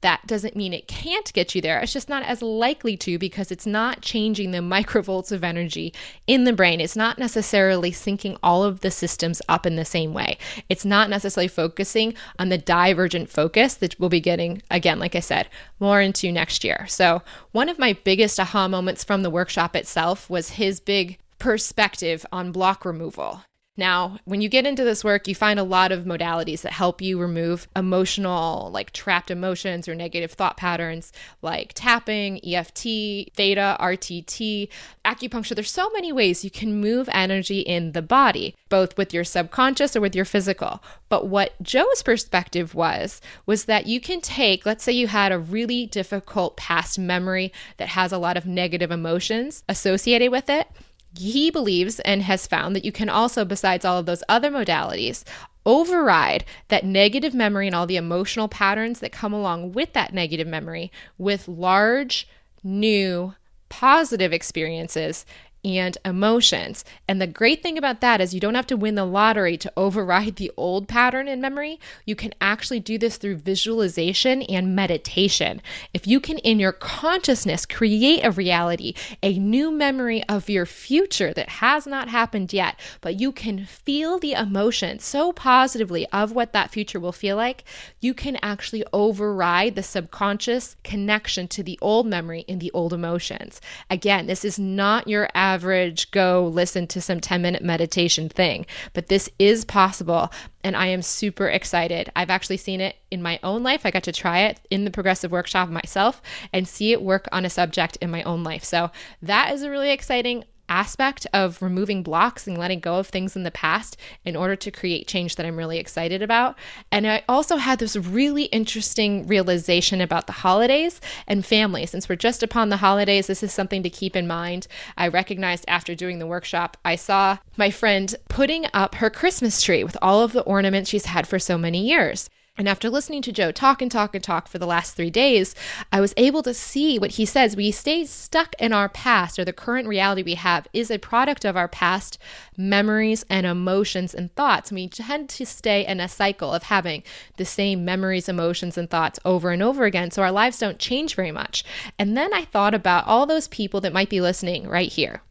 That 0.00 0.26
doesn't 0.26 0.54
mean 0.54 0.74
it 0.74 0.86
can't 0.86 1.32
get 1.32 1.54
you 1.54 1.62
there. 1.62 1.80
It's 1.80 1.94
just 1.94 2.10
not 2.10 2.24
as 2.24 2.42
likely 2.42 2.94
to 2.98 3.18
because 3.18 3.50
it's 3.50 3.64
not 3.64 4.02
changing 4.02 4.50
the 4.50 4.58
microvolts 4.58 5.32
of 5.32 5.42
energy 5.42 5.94
in 6.26 6.44
the 6.44 6.52
brain. 6.52 6.78
It's 6.78 6.94
not 6.94 7.18
necessarily 7.18 7.90
syncing 7.90 8.36
all 8.42 8.64
of 8.64 8.80
the 8.80 8.90
systems 8.90 9.40
up 9.48 9.64
in 9.64 9.76
the 9.76 9.84
same 9.86 10.12
way. 10.12 10.36
It's 10.68 10.84
not 10.84 11.08
necessarily 11.08 11.48
focusing 11.48 12.12
on 12.38 12.50
the 12.50 12.58
divergent 12.58 13.30
focus 13.30 13.74
that 13.76 13.98
we'll 13.98 14.10
be 14.10 14.20
getting, 14.20 14.60
again, 14.70 14.98
like 14.98 15.16
I 15.16 15.20
said, 15.20 15.48
more 15.80 16.02
into 16.02 16.30
next 16.30 16.64
year. 16.64 16.84
So, 16.86 17.22
one 17.52 17.70
of 17.70 17.78
my 17.78 17.94
biggest 18.04 18.38
aha 18.38 18.68
moments 18.68 19.04
from 19.04 19.22
the 19.22 19.30
workshop 19.30 19.74
itself 19.74 20.28
was 20.28 20.50
his 20.50 20.80
big 20.80 21.18
perspective 21.38 22.26
on 22.30 22.52
block 22.52 22.84
removal. 22.84 23.40
Now, 23.76 24.18
when 24.24 24.40
you 24.40 24.48
get 24.48 24.66
into 24.66 24.84
this 24.84 25.02
work, 25.02 25.26
you 25.26 25.34
find 25.34 25.58
a 25.58 25.64
lot 25.64 25.90
of 25.90 26.04
modalities 26.04 26.62
that 26.62 26.70
help 26.70 27.02
you 27.02 27.18
remove 27.18 27.66
emotional, 27.74 28.70
like 28.72 28.92
trapped 28.92 29.32
emotions 29.32 29.88
or 29.88 29.96
negative 29.96 30.30
thought 30.30 30.56
patterns, 30.56 31.12
like 31.42 31.72
tapping, 31.74 32.38
EFT, 32.46 33.34
theta, 33.34 33.76
RTT, 33.80 34.68
acupuncture. 35.04 35.56
There's 35.56 35.72
so 35.72 35.90
many 35.90 36.12
ways 36.12 36.44
you 36.44 36.52
can 36.52 36.80
move 36.80 37.08
energy 37.10 37.60
in 37.60 37.92
the 37.92 38.02
body, 38.02 38.54
both 38.68 38.96
with 38.96 39.12
your 39.12 39.24
subconscious 39.24 39.96
or 39.96 40.00
with 40.00 40.14
your 40.14 40.24
physical. 40.24 40.80
But 41.08 41.26
what 41.26 41.60
Joe's 41.60 42.02
perspective 42.04 42.76
was, 42.76 43.20
was 43.44 43.64
that 43.64 43.86
you 43.86 44.00
can 44.00 44.20
take, 44.20 44.64
let's 44.64 44.84
say 44.84 44.92
you 44.92 45.08
had 45.08 45.32
a 45.32 45.38
really 45.38 45.86
difficult 45.86 46.56
past 46.56 46.96
memory 46.96 47.52
that 47.78 47.88
has 47.88 48.12
a 48.12 48.18
lot 48.18 48.36
of 48.36 48.46
negative 48.46 48.92
emotions 48.92 49.64
associated 49.68 50.30
with 50.30 50.48
it 50.48 50.68
he 51.16 51.50
believes 51.50 52.00
and 52.00 52.22
has 52.22 52.46
found 52.46 52.74
that 52.74 52.84
you 52.84 52.92
can 52.92 53.08
also, 53.08 53.44
besides 53.44 53.84
all 53.84 53.98
of 53.98 54.06
those 54.06 54.22
other 54.28 54.50
modalities, 54.50 55.24
override 55.66 56.44
that 56.68 56.84
negative 56.84 57.34
memory 57.34 57.66
and 57.66 57.74
all 57.74 57.86
the 57.86 57.96
emotional 57.96 58.48
patterns 58.48 59.00
that 59.00 59.12
come 59.12 59.32
along 59.32 59.72
with 59.72 59.92
that 59.92 60.12
negative 60.12 60.46
memory 60.46 60.92
with 61.18 61.48
large, 61.48 62.28
new, 62.62 63.34
positive 63.68 64.32
experiences 64.32 65.24
and 65.64 65.96
emotions. 66.04 66.84
And 67.08 67.20
the 67.20 67.26
great 67.26 67.62
thing 67.62 67.78
about 67.78 68.00
that 68.00 68.20
is 68.20 68.34
you 68.34 68.40
don't 68.40 68.54
have 68.54 68.66
to 68.66 68.76
win 68.76 68.94
the 68.94 69.04
lottery 69.04 69.56
to 69.58 69.72
override 69.76 70.36
the 70.36 70.52
old 70.56 70.88
pattern 70.88 71.26
in 71.26 71.40
memory. 71.40 71.80
You 72.04 72.14
can 72.14 72.34
actually 72.40 72.80
do 72.80 72.98
this 72.98 73.16
through 73.16 73.36
visualization 73.36 74.42
and 74.42 74.76
meditation. 74.76 75.62
If 75.92 76.06
you 76.06 76.20
can, 76.20 76.38
in 76.38 76.60
your 76.60 76.72
consciousness, 76.72 77.64
create 77.64 78.24
a 78.24 78.30
reality, 78.30 78.94
a 79.22 79.38
new 79.38 79.70
memory 79.70 80.22
of 80.28 80.50
your 80.50 80.66
future 80.66 81.32
that 81.32 81.48
has 81.48 81.86
not 81.86 82.08
happened 82.08 82.52
yet, 82.52 82.78
but 83.00 83.18
you 83.18 83.32
can 83.32 83.64
feel 83.64 84.18
the 84.18 84.32
emotion 84.32 84.98
so 84.98 85.32
positively 85.32 86.06
of 86.08 86.32
what 86.32 86.52
that 86.52 86.70
future 86.70 87.00
will 87.00 87.12
feel 87.12 87.36
like, 87.36 87.64
you 88.00 88.12
can 88.12 88.38
actually 88.42 88.84
override 88.92 89.74
the 89.74 89.82
subconscious 89.82 90.76
connection 90.84 91.48
to 91.48 91.62
the 91.62 91.78
old 91.80 92.06
memory 92.06 92.44
and 92.48 92.60
the 92.60 92.70
old 92.72 92.92
emotions. 92.92 93.60
Again, 93.88 94.26
this 94.26 94.44
is 94.44 94.58
not 94.58 95.08
your 95.08 95.28
average 95.34 95.53
average 95.54 96.10
go 96.10 96.50
listen 96.52 96.86
to 96.88 97.00
some 97.00 97.20
10 97.20 97.40
minute 97.40 97.62
meditation 97.62 98.28
thing, 98.28 98.66
but 98.92 99.06
this 99.06 99.30
is 99.38 99.64
possible. 99.64 100.32
And 100.64 100.76
I 100.76 100.86
am 100.88 101.02
super 101.02 101.48
excited. 101.48 102.10
I've 102.16 102.30
actually 102.30 102.56
seen 102.56 102.80
it 102.80 102.96
in 103.10 103.22
my 103.22 103.38
own 103.42 103.62
life. 103.62 103.86
I 103.86 103.90
got 103.90 104.02
to 104.04 104.12
try 104.12 104.40
it 104.40 104.60
in 104.70 104.84
the 104.84 104.90
progressive 104.90 105.30
workshop 105.30 105.68
myself 105.68 106.20
and 106.52 106.66
see 106.66 106.92
it 106.92 107.02
work 107.02 107.28
on 107.30 107.44
a 107.44 107.50
subject 107.50 107.96
in 108.00 108.10
my 108.10 108.22
own 108.24 108.42
life. 108.42 108.64
So 108.64 108.90
that 109.22 109.52
is 109.52 109.62
a 109.62 109.70
really 109.70 109.90
exciting 109.90 110.44
aspect 110.68 111.26
of 111.32 111.60
removing 111.62 112.02
blocks 112.02 112.46
and 112.46 112.58
letting 112.58 112.80
go 112.80 112.96
of 112.96 113.08
things 113.08 113.36
in 113.36 113.42
the 113.42 113.50
past 113.50 113.96
in 114.24 114.36
order 114.36 114.56
to 114.56 114.70
create 114.70 115.06
change 115.06 115.36
that 115.36 115.46
I'm 115.46 115.56
really 115.56 115.78
excited 115.78 116.22
about. 116.22 116.56
And 116.90 117.06
I 117.06 117.22
also 117.28 117.56
had 117.56 117.78
this 117.78 117.96
really 117.96 118.44
interesting 118.44 119.26
realization 119.26 120.00
about 120.00 120.26
the 120.26 120.32
holidays 120.32 121.00
and 121.26 121.44
family. 121.44 121.86
Since 121.86 122.08
we're 122.08 122.16
just 122.16 122.42
upon 122.42 122.68
the 122.68 122.78
holidays, 122.78 123.26
this 123.26 123.42
is 123.42 123.52
something 123.52 123.82
to 123.82 123.90
keep 123.90 124.16
in 124.16 124.26
mind. 124.26 124.66
I 124.96 125.08
recognized 125.08 125.64
after 125.68 125.94
doing 125.94 126.18
the 126.18 126.26
workshop, 126.26 126.76
I 126.84 126.96
saw 126.96 127.38
my 127.56 127.70
friend 127.70 128.14
putting 128.28 128.66
up 128.72 128.96
her 128.96 129.10
Christmas 129.10 129.62
tree 129.62 129.84
with 129.84 129.96
all 130.02 130.22
of 130.22 130.32
the 130.32 130.42
ornaments 130.42 130.90
she's 130.90 131.06
had 131.06 131.26
for 131.26 131.38
so 131.38 131.56
many 131.58 131.86
years. 131.86 132.28
And 132.56 132.68
after 132.68 132.88
listening 132.88 133.20
to 133.22 133.32
Joe 133.32 133.50
talk 133.50 133.82
and 133.82 133.90
talk 133.90 134.14
and 134.14 134.22
talk 134.22 134.46
for 134.46 134.58
the 134.58 134.66
last 134.66 134.94
three 134.94 135.10
days, 135.10 135.56
I 135.90 136.00
was 136.00 136.14
able 136.16 136.40
to 136.44 136.54
see 136.54 137.00
what 137.00 137.12
he 137.12 137.26
says. 137.26 137.56
We 137.56 137.72
stay 137.72 138.04
stuck 138.04 138.54
in 138.60 138.72
our 138.72 138.88
past, 138.88 139.40
or 139.40 139.44
the 139.44 139.52
current 139.52 139.88
reality 139.88 140.22
we 140.22 140.34
have 140.34 140.68
is 140.72 140.88
a 140.88 140.98
product 140.98 141.44
of 141.44 141.56
our 141.56 141.66
past 141.66 142.16
memories 142.56 143.24
and 143.28 143.44
emotions 143.44 144.14
and 144.14 144.32
thoughts. 144.36 144.70
And 144.70 144.76
we 144.76 144.86
tend 144.86 145.30
to 145.30 145.44
stay 145.44 145.84
in 145.84 145.98
a 145.98 146.08
cycle 146.08 146.54
of 146.54 146.62
having 146.64 147.02
the 147.38 147.44
same 147.44 147.84
memories, 147.84 148.28
emotions, 148.28 148.78
and 148.78 148.88
thoughts 148.88 149.18
over 149.24 149.50
and 149.50 149.60
over 149.60 149.84
again. 149.84 150.12
So 150.12 150.22
our 150.22 150.30
lives 150.30 150.60
don't 150.60 150.78
change 150.78 151.16
very 151.16 151.32
much. 151.32 151.64
And 151.98 152.16
then 152.16 152.32
I 152.32 152.44
thought 152.44 152.72
about 152.72 153.08
all 153.08 153.26
those 153.26 153.48
people 153.48 153.80
that 153.80 153.92
might 153.92 154.10
be 154.10 154.20
listening 154.20 154.68
right 154.68 154.92
here. 154.92 155.22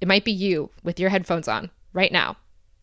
It 0.00 0.08
might 0.08 0.24
be 0.24 0.32
you 0.32 0.70
with 0.82 0.98
your 0.98 1.10
headphones 1.10 1.46
on 1.46 1.70
right 1.92 2.10
now 2.10 2.38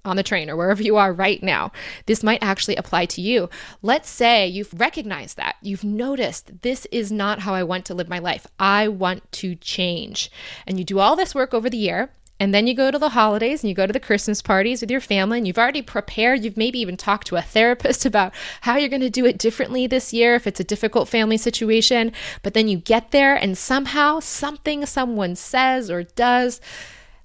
on 0.05 0.15
the 0.15 0.23
train 0.23 0.49
or 0.49 0.55
wherever 0.55 0.81
you 0.81 0.95
are 0.95 1.11
right 1.11 1.41
now, 1.43 1.71
this 2.05 2.23
might 2.23 2.41
actually 2.41 2.75
apply 2.75 3.05
to 3.05 3.21
you. 3.21 3.49
Let's 3.81 4.09
say 4.09 4.47
you've 4.47 4.73
recognized 4.79 5.37
that. 5.37 5.55
You've 5.61 5.83
noticed 5.83 6.61
this 6.61 6.85
is 6.91 7.11
not 7.11 7.39
how 7.39 7.53
I 7.53 7.63
want 7.63 7.85
to 7.85 7.93
live 7.93 8.09
my 8.09 8.19
life. 8.19 8.47
I 8.59 8.87
want 8.87 9.29
to 9.33 9.55
change. 9.55 10.31
And 10.65 10.77
you 10.79 10.85
do 10.85 10.99
all 10.99 11.15
this 11.15 11.35
work 11.35 11.53
over 11.53 11.69
the 11.69 11.77
year. 11.77 12.11
And 12.41 12.53
then 12.53 12.67
you 12.67 12.73
go 12.73 12.89
to 12.89 12.97
the 12.97 13.09
holidays 13.09 13.63
and 13.63 13.69
you 13.69 13.75
go 13.75 13.85
to 13.85 13.91
the 13.91 13.99
Christmas 13.99 14.41
parties 14.41 14.79
with 14.79 14.89
your 14.89 15.01
family, 15.01 15.37
and 15.37 15.45
you've 15.45 15.57
already 15.57 15.81
prepared. 15.81 16.45
You've 16.45 16.55
maybe 16.55 16.79
even 16.79 16.95
talked 16.95 17.27
to 17.27 17.35
a 17.35 17.41
therapist 17.41 18.05
about 18.05 18.33
how 18.61 18.77
you're 18.77 18.87
going 18.87 19.01
to 19.01 19.09
do 19.09 19.25
it 19.25 19.37
differently 19.37 19.87
this 19.87 20.13
year 20.13 20.35
if 20.35 20.47
it's 20.47 20.59
a 20.61 20.63
difficult 20.63 21.09
family 21.09 21.35
situation. 21.35 22.13
But 22.41 22.53
then 22.53 22.69
you 22.69 22.77
get 22.77 23.11
there, 23.11 23.35
and 23.35 23.57
somehow 23.57 24.21
something 24.21 24.85
someone 24.85 25.35
says 25.35 25.91
or 25.91 26.03
does 26.03 26.61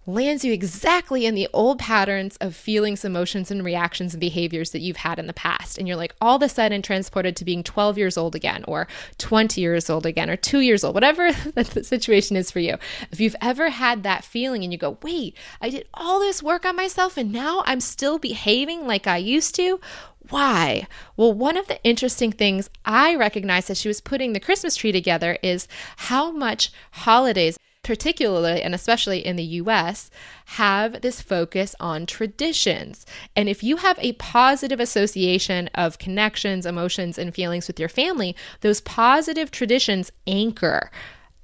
lands 0.06 0.44
you 0.44 0.52
exactly 0.52 1.26
in 1.26 1.34
the 1.34 1.48
old 1.52 1.78
patterns 1.78 2.36
of 2.38 2.54
feelings, 2.54 3.04
emotions, 3.04 3.50
and 3.50 3.64
reactions 3.64 4.12
and 4.12 4.20
behaviors 4.20 4.70
that 4.70 4.80
you've 4.80 4.98
had 4.98 5.18
in 5.18 5.26
the 5.26 5.32
past. 5.32 5.78
And 5.78 5.88
you're 5.88 5.96
like 5.96 6.14
all 6.20 6.36
of 6.36 6.42
a 6.42 6.48
sudden 6.48 6.82
transported 6.82 7.36
to 7.36 7.44
being 7.44 7.62
12 7.62 7.96
years 7.96 8.16
old 8.16 8.34
again, 8.34 8.64
or 8.68 8.86
20 9.18 9.60
years 9.60 9.88
old 9.88 10.06
again, 10.06 10.28
or 10.28 10.36
two 10.36 10.60
years 10.60 10.84
old, 10.84 10.94
whatever 10.94 11.32
the 11.54 11.84
situation 11.84 12.36
is 12.36 12.50
for 12.50 12.60
you. 12.60 12.76
If 13.10 13.20
you've 13.20 13.36
ever 13.40 13.70
had 13.70 14.02
that 14.02 14.24
feeling 14.24 14.62
and 14.62 14.72
you 14.72 14.78
go, 14.78 14.98
wait, 15.02 15.36
I 15.60 15.70
did 15.70 15.88
all 15.94 16.20
this 16.20 16.42
work 16.42 16.64
on 16.64 16.76
myself 16.76 17.16
and 17.16 17.32
now 17.32 17.62
I'm 17.66 17.80
still 17.80 18.18
behaving 18.18 18.86
like 18.86 19.06
I 19.06 19.16
used 19.16 19.54
to, 19.56 19.80
why? 20.30 20.86
Well, 21.16 21.32
one 21.32 21.56
of 21.56 21.66
the 21.66 21.82
interesting 21.84 22.32
things 22.32 22.70
I 22.84 23.14
recognized 23.14 23.70
as 23.70 23.78
she 23.78 23.88
was 23.88 24.00
putting 24.00 24.32
the 24.32 24.40
Christmas 24.40 24.74
tree 24.74 24.92
together 24.92 25.38
is 25.42 25.68
how 25.96 26.30
much 26.30 26.72
holidays 26.92 27.58
particularly 27.84 28.62
and 28.62 28.74
especially 28.74 29.24
in 29.24 29.36
the 29.36 29.44
US, 29.44 30.10
have 30.46 31.02
this 31.02 31.20
focus 31.20 31.76
on 31.78 32.06
traditions. 32.06 33.06
And 33.36 33.48
if 33.48 33.62
you 33.62 33.76
have 33.76 33.98
a 34.00 34.12
positive 34.14 34.80
association 34.80 35.68
of 35.74 35.98
connections, 35.98 36.66
emotions, 36.66 37.18
and 37.18 37.34
feelings 37.34 37.68
with 37.68 37.78
your 37.78 37.88
family, 37.88 38.34
those 38.60 38.80
positive 38.80 39.50
traditions 39.50 40.10
anchor 40.26 40.90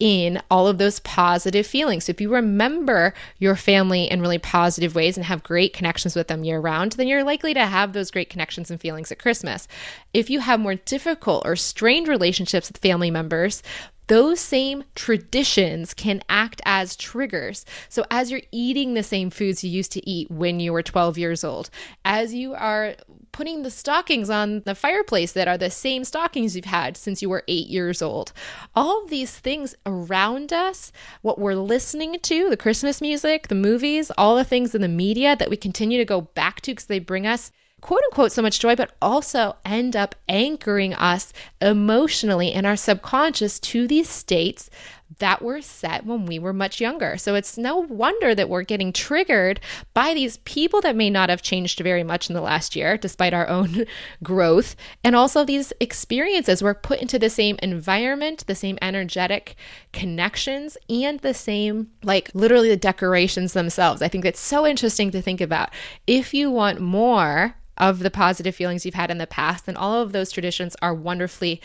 in 0.00 0.40
all 0.50 0.66
of 0.66 0.78
those 0.78 0.98
positive 1.00 1.66
feelings. 1.66 2.06
So 2.06 2.10
if 2.10 2.22
you 2.22 2.32
remember 2.32 3.12
your 3.38 3.54
family 3.54 4.10
in 4.10 4.22
really 4.22 4.38
positive 4.38 4.94
ways 4.94 5.18
and 5.18 5.26
have 5.26 5.42
great 5.42 5.74
connections 5.74 6.16
with 6.16 6.28
them 6.28 6.42
year 6.42 6.58
round, 6.58 6.92
then 6.92 7.06
you're 7.06 7.22
likely 7.22 7.52
to 7.52 7.66
have 7.66 7.92
those 7.92 8.10
great 8.10 8.30
connections 8.30 8.70
and 8.70 8.80
feelings 8.80 9.12
at 9.12 9.18
Christmas. 9.18 9.68
If 10.14 10.30
you 10.30 10.40
have 10.40 10.58
more 10.58 10.74
difficult 10.74 11.42
or 11.44 11.54
strained 11.54 12.08
relationships 12.08 12.70
with 12.70 12.78
family 12.78 13.10
members, 13.10 13.62
those 14.10 14.40
same 14.40 14.82
traditions 14.96 15.94
can 15.94 16.20
act 16.28 16.60
as 16.64 16.96
triggers. 16.96 17.64
So, 17.88 18.04
as 18.10 18.28
you're 18.28 18.42
eating 18.50 18.94
the 18.94 19.04
same 19.04 19.30
foods 19.30 19.62
you 19.62 19.70
used 19.70 19.92
to 19.92 20.08
eat 20.08 20.28
when 20.28 20.58
you 20.58 20.72
were 20.72 20.82
12 20.82 21.16
years 21.16 21.44
old, 21.44 21.70
as 22.04 22.34
you 22.34 22.52
are 22.54 22.96
putting 23.30 23.62
the 23.62 23.70
stockings 23.70 24.28
on 24.28 24.62
the 24.66 24.74
fireplace 24.74 25.30
that 25.32 25.46
are 25.46 25.56
the 25.56 25.70
same 25.70 26.02
stockings 26.02 26.56
you've 26.56 26.64
had 26.64 26.96
since 26.96 27.22
you 27.22 27.30
were 27.30 27.44
eight 27.46 27.68
years 27.68 28.02
old, 28.02 28.32
all 28.74 29.04
of 29.04 29.10
these 29.10 29.38
things 29.38 29.76
around 29.86 30.52
us, 30.52 30.90
what 31.22 31.38
we're 31.38 31.54
listening 31.54 32.18
to, 32.18 32.50
the 32.50 32.56
Christmas 32.56 33.00
music, 33.00 33.46
the 33.46 33.54
movies, 33.54 34.10
all 34.18 34.34
the 34.34 34.42
things 34.42 34.74
in 34.74 34.82
the 34.82 34.88
media 34.88 35.36
that 35.36 35.50
we 35.50 35.56
continue 35.56 35.98
to 35.98 36.04
go 36.04 36.22
back 36.22 36.60
to 36.62 36.72
because 36.72 36.86
they 36.86 36.98
bring 36.98 37.28
us 37.28 37.52
quote 37.80 38.00
unquote 38.10 38.32
so 38.32 38.42
much 38.42 38.60
joy, 38.60 38.76
but 38.76 38.92
also 39.00 39.56
end 39.64 39.96
up 39.96 40.14
anchoring 40.28 40.94
us 40.94 41.32
emotionally 41.60 42.52
in 42.52 42.66
our 42.66 42.76
subconscious 42.76 43.58
to 43.60 43.86
these 43.86 44.08
states 44.08 44.70
that 45.18 45.42
were 45.42 45.60
set 45.60 46.06
when 46.06 46.24
we 46.26 46.38
were 46.38 46.52
much 46.52 46.80
younger. 46.80 47.16
So 47.16 47.34
it's 47.34 47.58
no 47.58 47.78
wonder 47.78 48.34
that 48.34 48.48
we're 48.48 48.62
getting 48.62 48.92
triggered 48.92 49.60
by 49.92 50.14
these 50.14 50.38
people 50.38 50.80
that 50.82 50.96
may 50.96 51.10
not 51.10 51.28
have 51.28 51.42
changed 51.42 51.80
very 51.80 52.04
much 52.04 52.30
in 52.30 52.34
the 52.34 52.40
last 52.40 52.76
year, 52.76 52.96
despite 52.96 53.34
our 53.34 53.48
own 53.48 53.86
growth. 54.22 54.76
And 55.02 55.16
also 55.16 55.44
these 55.44 55.72
experiences 55.80 56.62
were 56.62 56.74
put 56.74 57.00
into 57.00 57.18
the 57.18 57.30
same 57.30 57.58
environment, 57.62 58.46
the 58.46 58.54
same 58.54 58.78
energetic 58.80 59.56
connections, 59.92 60.76
and 60.88 61.18
the 61.20 61.34
same, 61.34 61.90
like 62.02 62.30
literally 62.32 62.68
the 62.68 62.76
decorations 62.76 63.52
themselves. 63.52 64.02
I 64.02 64.08
think 64.08 64.24
it's 64.24 64.40
so 64.40 64.66
interesting 64.66 65.10
to 65.10 65.22
think 65.22 65.40
about. 65.40 65.70
If 66.06 66.32
you 66.32 66.50
want 66.50 66.80
more, 66.80 67.56
of 67.80 68.00
the 68.00 68.10
positive 68.10 68.54
feelings 68.54 68.84
you've 68.84 68.94
had 68.94 69.10
in 69.10 69.16
the 69.16 69.26
past. 69.26 69.64
then 69.64 69.74
all 69.74 70.02
of 70.02 70.12
those 70.12 70.30
traditions 70.30 70.76
are 70.82 70.92
wonderfully 70.92 71.62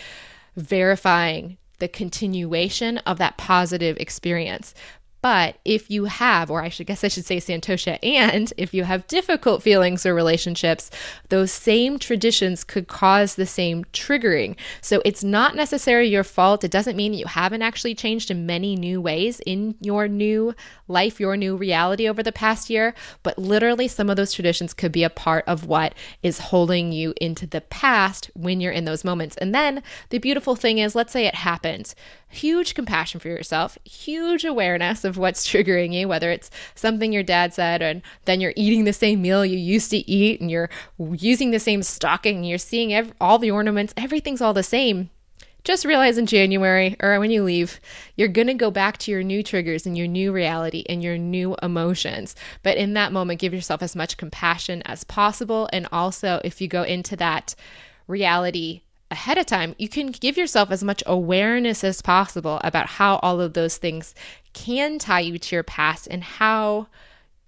verifying 0.56 1.58
the 1.80 1.88
continuation 1.88 2.98
of 3.00 3.18
that 3.18 3.38
positive 3.38 3.98
experience. 3.98 4.74
But 5.26 5.58
if 5.66 5.90
you 5.90 6.06
have, 6.06 6.52
or 6.52 6.62
I 6.62 6.70
should 6.70 6.86
guess 6.86 7.04
I 7.04 7.08
should 7.08 7.26
say 7.26 7.38
Santosha, 7.38 7.98
and 8.04 8.54
if 8.58 8.76
you 8.76 8.84
have 8.84 9.08
difficult 9.08 9.64
feelings 9.64 10.06
or 10.06 10.14
relationships, 10.14 10.92
those 11.30 11.52
same 11.52 11.98
traditions 11.98 12.64
could 12.64 12.88
cause 12.88 13.34
the 13.34 13.48
same 13.48 13.86
triggering. 13.86 14.56
So 14.82 15.02
it's 15.04 15.24
not 15.24 15.56
necessarily 15.56 16.10
your 16.10 16.24
fault. 16.24 16.64
It 16.64 16.70
doesn't 16.70 16.96
mean 16.96 17.16
you 17.16 17.26
haven't 17.26 17.64
actually 17.64 17.96
changed 17.96 18.30
in 18.30 18.46
many 18.46 18.76
new 18.76 19.02
ways 19.02 19.40
in 19.48 19.74
your 19.82 20.08
new 20.08 20.54
life, 20.88 21.20
your 21.20 21.36
new 21.36 21.56
reality 21.56 22.08
over 22.08 22.22
the 22.22 22.32
past 22.32 22.70
year. 22.70 22.94
But 23.24 23.40
literally, 23.40 23.88
some 23.88 24.12
of 24.12 24.18
those 24.18 24.32
traditions 24.32 24.76
could 24.76 24.92
be 24.92 25.04
a 25.04 25.10
part 25.10 25.44
of 25.48 25.66
what 25.66 25.96
is 26.22 26.38
holding 26.38 26.92
you 26.92 27.16
into 27.20 27.48
the 27.48 27.62
past 27.62 28.30
when 28.36 28.62
you're 28.62 28.72
in 28.72 28.86
those 28.86 29.04
moments. 29.04 29.38
And 29.38 29.56
then 29.56 29.82
the 30.10 30.20
beautiful 30.20 30.56
thing 30.56 30.78
is, 30.78 30.94
let's 30.94 31.14
say 31.14 31.26
it 31.26 31.34
happens 31.34 31.96
huge 32.36 32.74
compassion 32.74 33.20
for 33.20 33.30
yourself, 33.30 33.78
huge 33.86 34.46
awareness 34.46 35.04
of 35.04 35.15
what's 35.18 35.48
triggering 35.48 35.94
you, 35.94 36.08
whether 36.08 36.32
it's 36.32 36.52
something 36.76 37.12
your 37.12 37.24
dad 37.24 37.54
said, 37.54 37.82
and 37.82 38.02
then 38.26 38.42
you're 38.42 38.54
eating 38.56 38.84
the 38.84 38.94
same 38.94 39.22
meal 39.22 39.46
you 39.46 39.58
used 39.58 39.90
to 39.92 40.10
eat, 40.10 40.42
and 40.42 40.50
you're 40.50 40.70
using 40.98 41.52
the 41.52 41.60
same 41.60 41.84
stocking, 41.84 42.38
and 42.38 42.48
you're 42.48 42.58
seeing 42.58 42.94
ev- 42.94 43.14
all 43.20 43.40
the 43.40 43.52
ornaments, 43.52 43.94
everything's 43.98 44.42
all 44.42 44.54
the 44.54 44.64
same. 44.64 45.10
Just 45.66 45.84
realize 45.84 46.20
in 46.20 46.28
January 46.28 46.96
or 47.00 47.20
when 47.20 47.32
you 47.32 47.44
leave, 47.44 47.80
you're 48.16 48.28
going 48.28 48.46
to 48.46 48.54
go 48.54 48.70
back 48.70 49.00
to 49.00 49.10
your 49.10 49.24
new 49.24 49.42
triggers 49.42 49.88
and 49.88 49.98
your 49.98 50.06
new 50.06 50.32
reality 50.32 50.86
and 50.88 51.04
your 51.04 51.18
new 51.18 51.56
emotions. 51.64 52.36
But 52.62 52.78
in 52.78 52.94
that 52.94 53.12
moment, 53.12 53.40
give 53.40 53.52
yourself 53.52 53.82
as 53.82 53.96
much 53.96 54.18
compassion 54.18 54.84
as 54.84 55.04
possible. 55.04 55.68
And 55.74 55.88
also, 55.92 56.40
if 56.44 56.62
you 56.62 56.68
go 56.68 56.84
into 56.84 57.16
that 57.16 57.56
reality 58.08 58.84
ahead 59.10 59.40
of 59.40 59.48
time, 59.48 59.74
you 59.80 59.90
can 59.90 60.12
give 60.12 60.38
yourself 60.38 60.70
as 60.70 60.84
much 60.84 61.02
awareness 61.08 61.84
as 61.84 62.00
possible 62.00 62.62
about 62.64 62.86
how 62.86 63.16
all 63.24 63.42
of 63.42 63.54
those 63.54 63.78
things 63.78 64.14
can 64.56 64.98
tie 64.98 65.20
you 65.20 65.38
to 65.38 65.56
your 65.56 65.64
past 65.64 66.08
and 66.10 66.24
how 66.24 66.88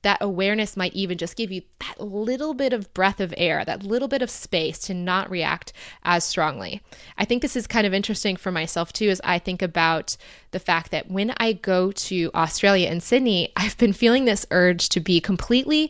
that 0.04 0.20
awareness 0.22 0.78
might 0.78 0.94
even 0.94 1.18
just 1.18 1.36
give 1.36 1.52
you 1.52 1.62
that 1.80 2.00
little 2.00 2.54
bit 2.54 2.72
of 2.72 2.94
breath 2.94 3.20
of 3.20 3.34
air, 3.36 3.66
that 3.66 3.82
little 3.82 4.08
bit 4.08 4.22
of 4.22 4.30
space 4.30 4.80
to 4.80 4.94
not 4.94 5.30
react 5.30 5.74
as 6.04 6.24
strongly. 6.24 6.82
I 7.18 7.26
think 7.26 7.42
this 7.42 7.56
is 7.56 7.66
kind 7.66 7.88
of 7.88 7.94
interesting 7.94 8.36
for 8.36 8.52
myself 8.52 8.94
too, 8.94 9.10
as 9.10 9.20
I 9.24 9.40
think 9.40 9.62
about 9.62 10.16
the 10.52 10.60
fact 10.60 10.92
that 10.92 11.10
when 11.10 11.34
I 11.38 11.54
go 11.54 11.92
to 11.92 12.30
Australia 12.36 12.90
and 12.90 13.02
Sydney, 13.02 13.52
I've 13.56 13.78
been 13.78 13.94
feeling 13.94 14.26
this 14.26 14.46
urge 14.52 14.90
to 14.90 15.00
be 15.00 15.20
completely 15.20 15.90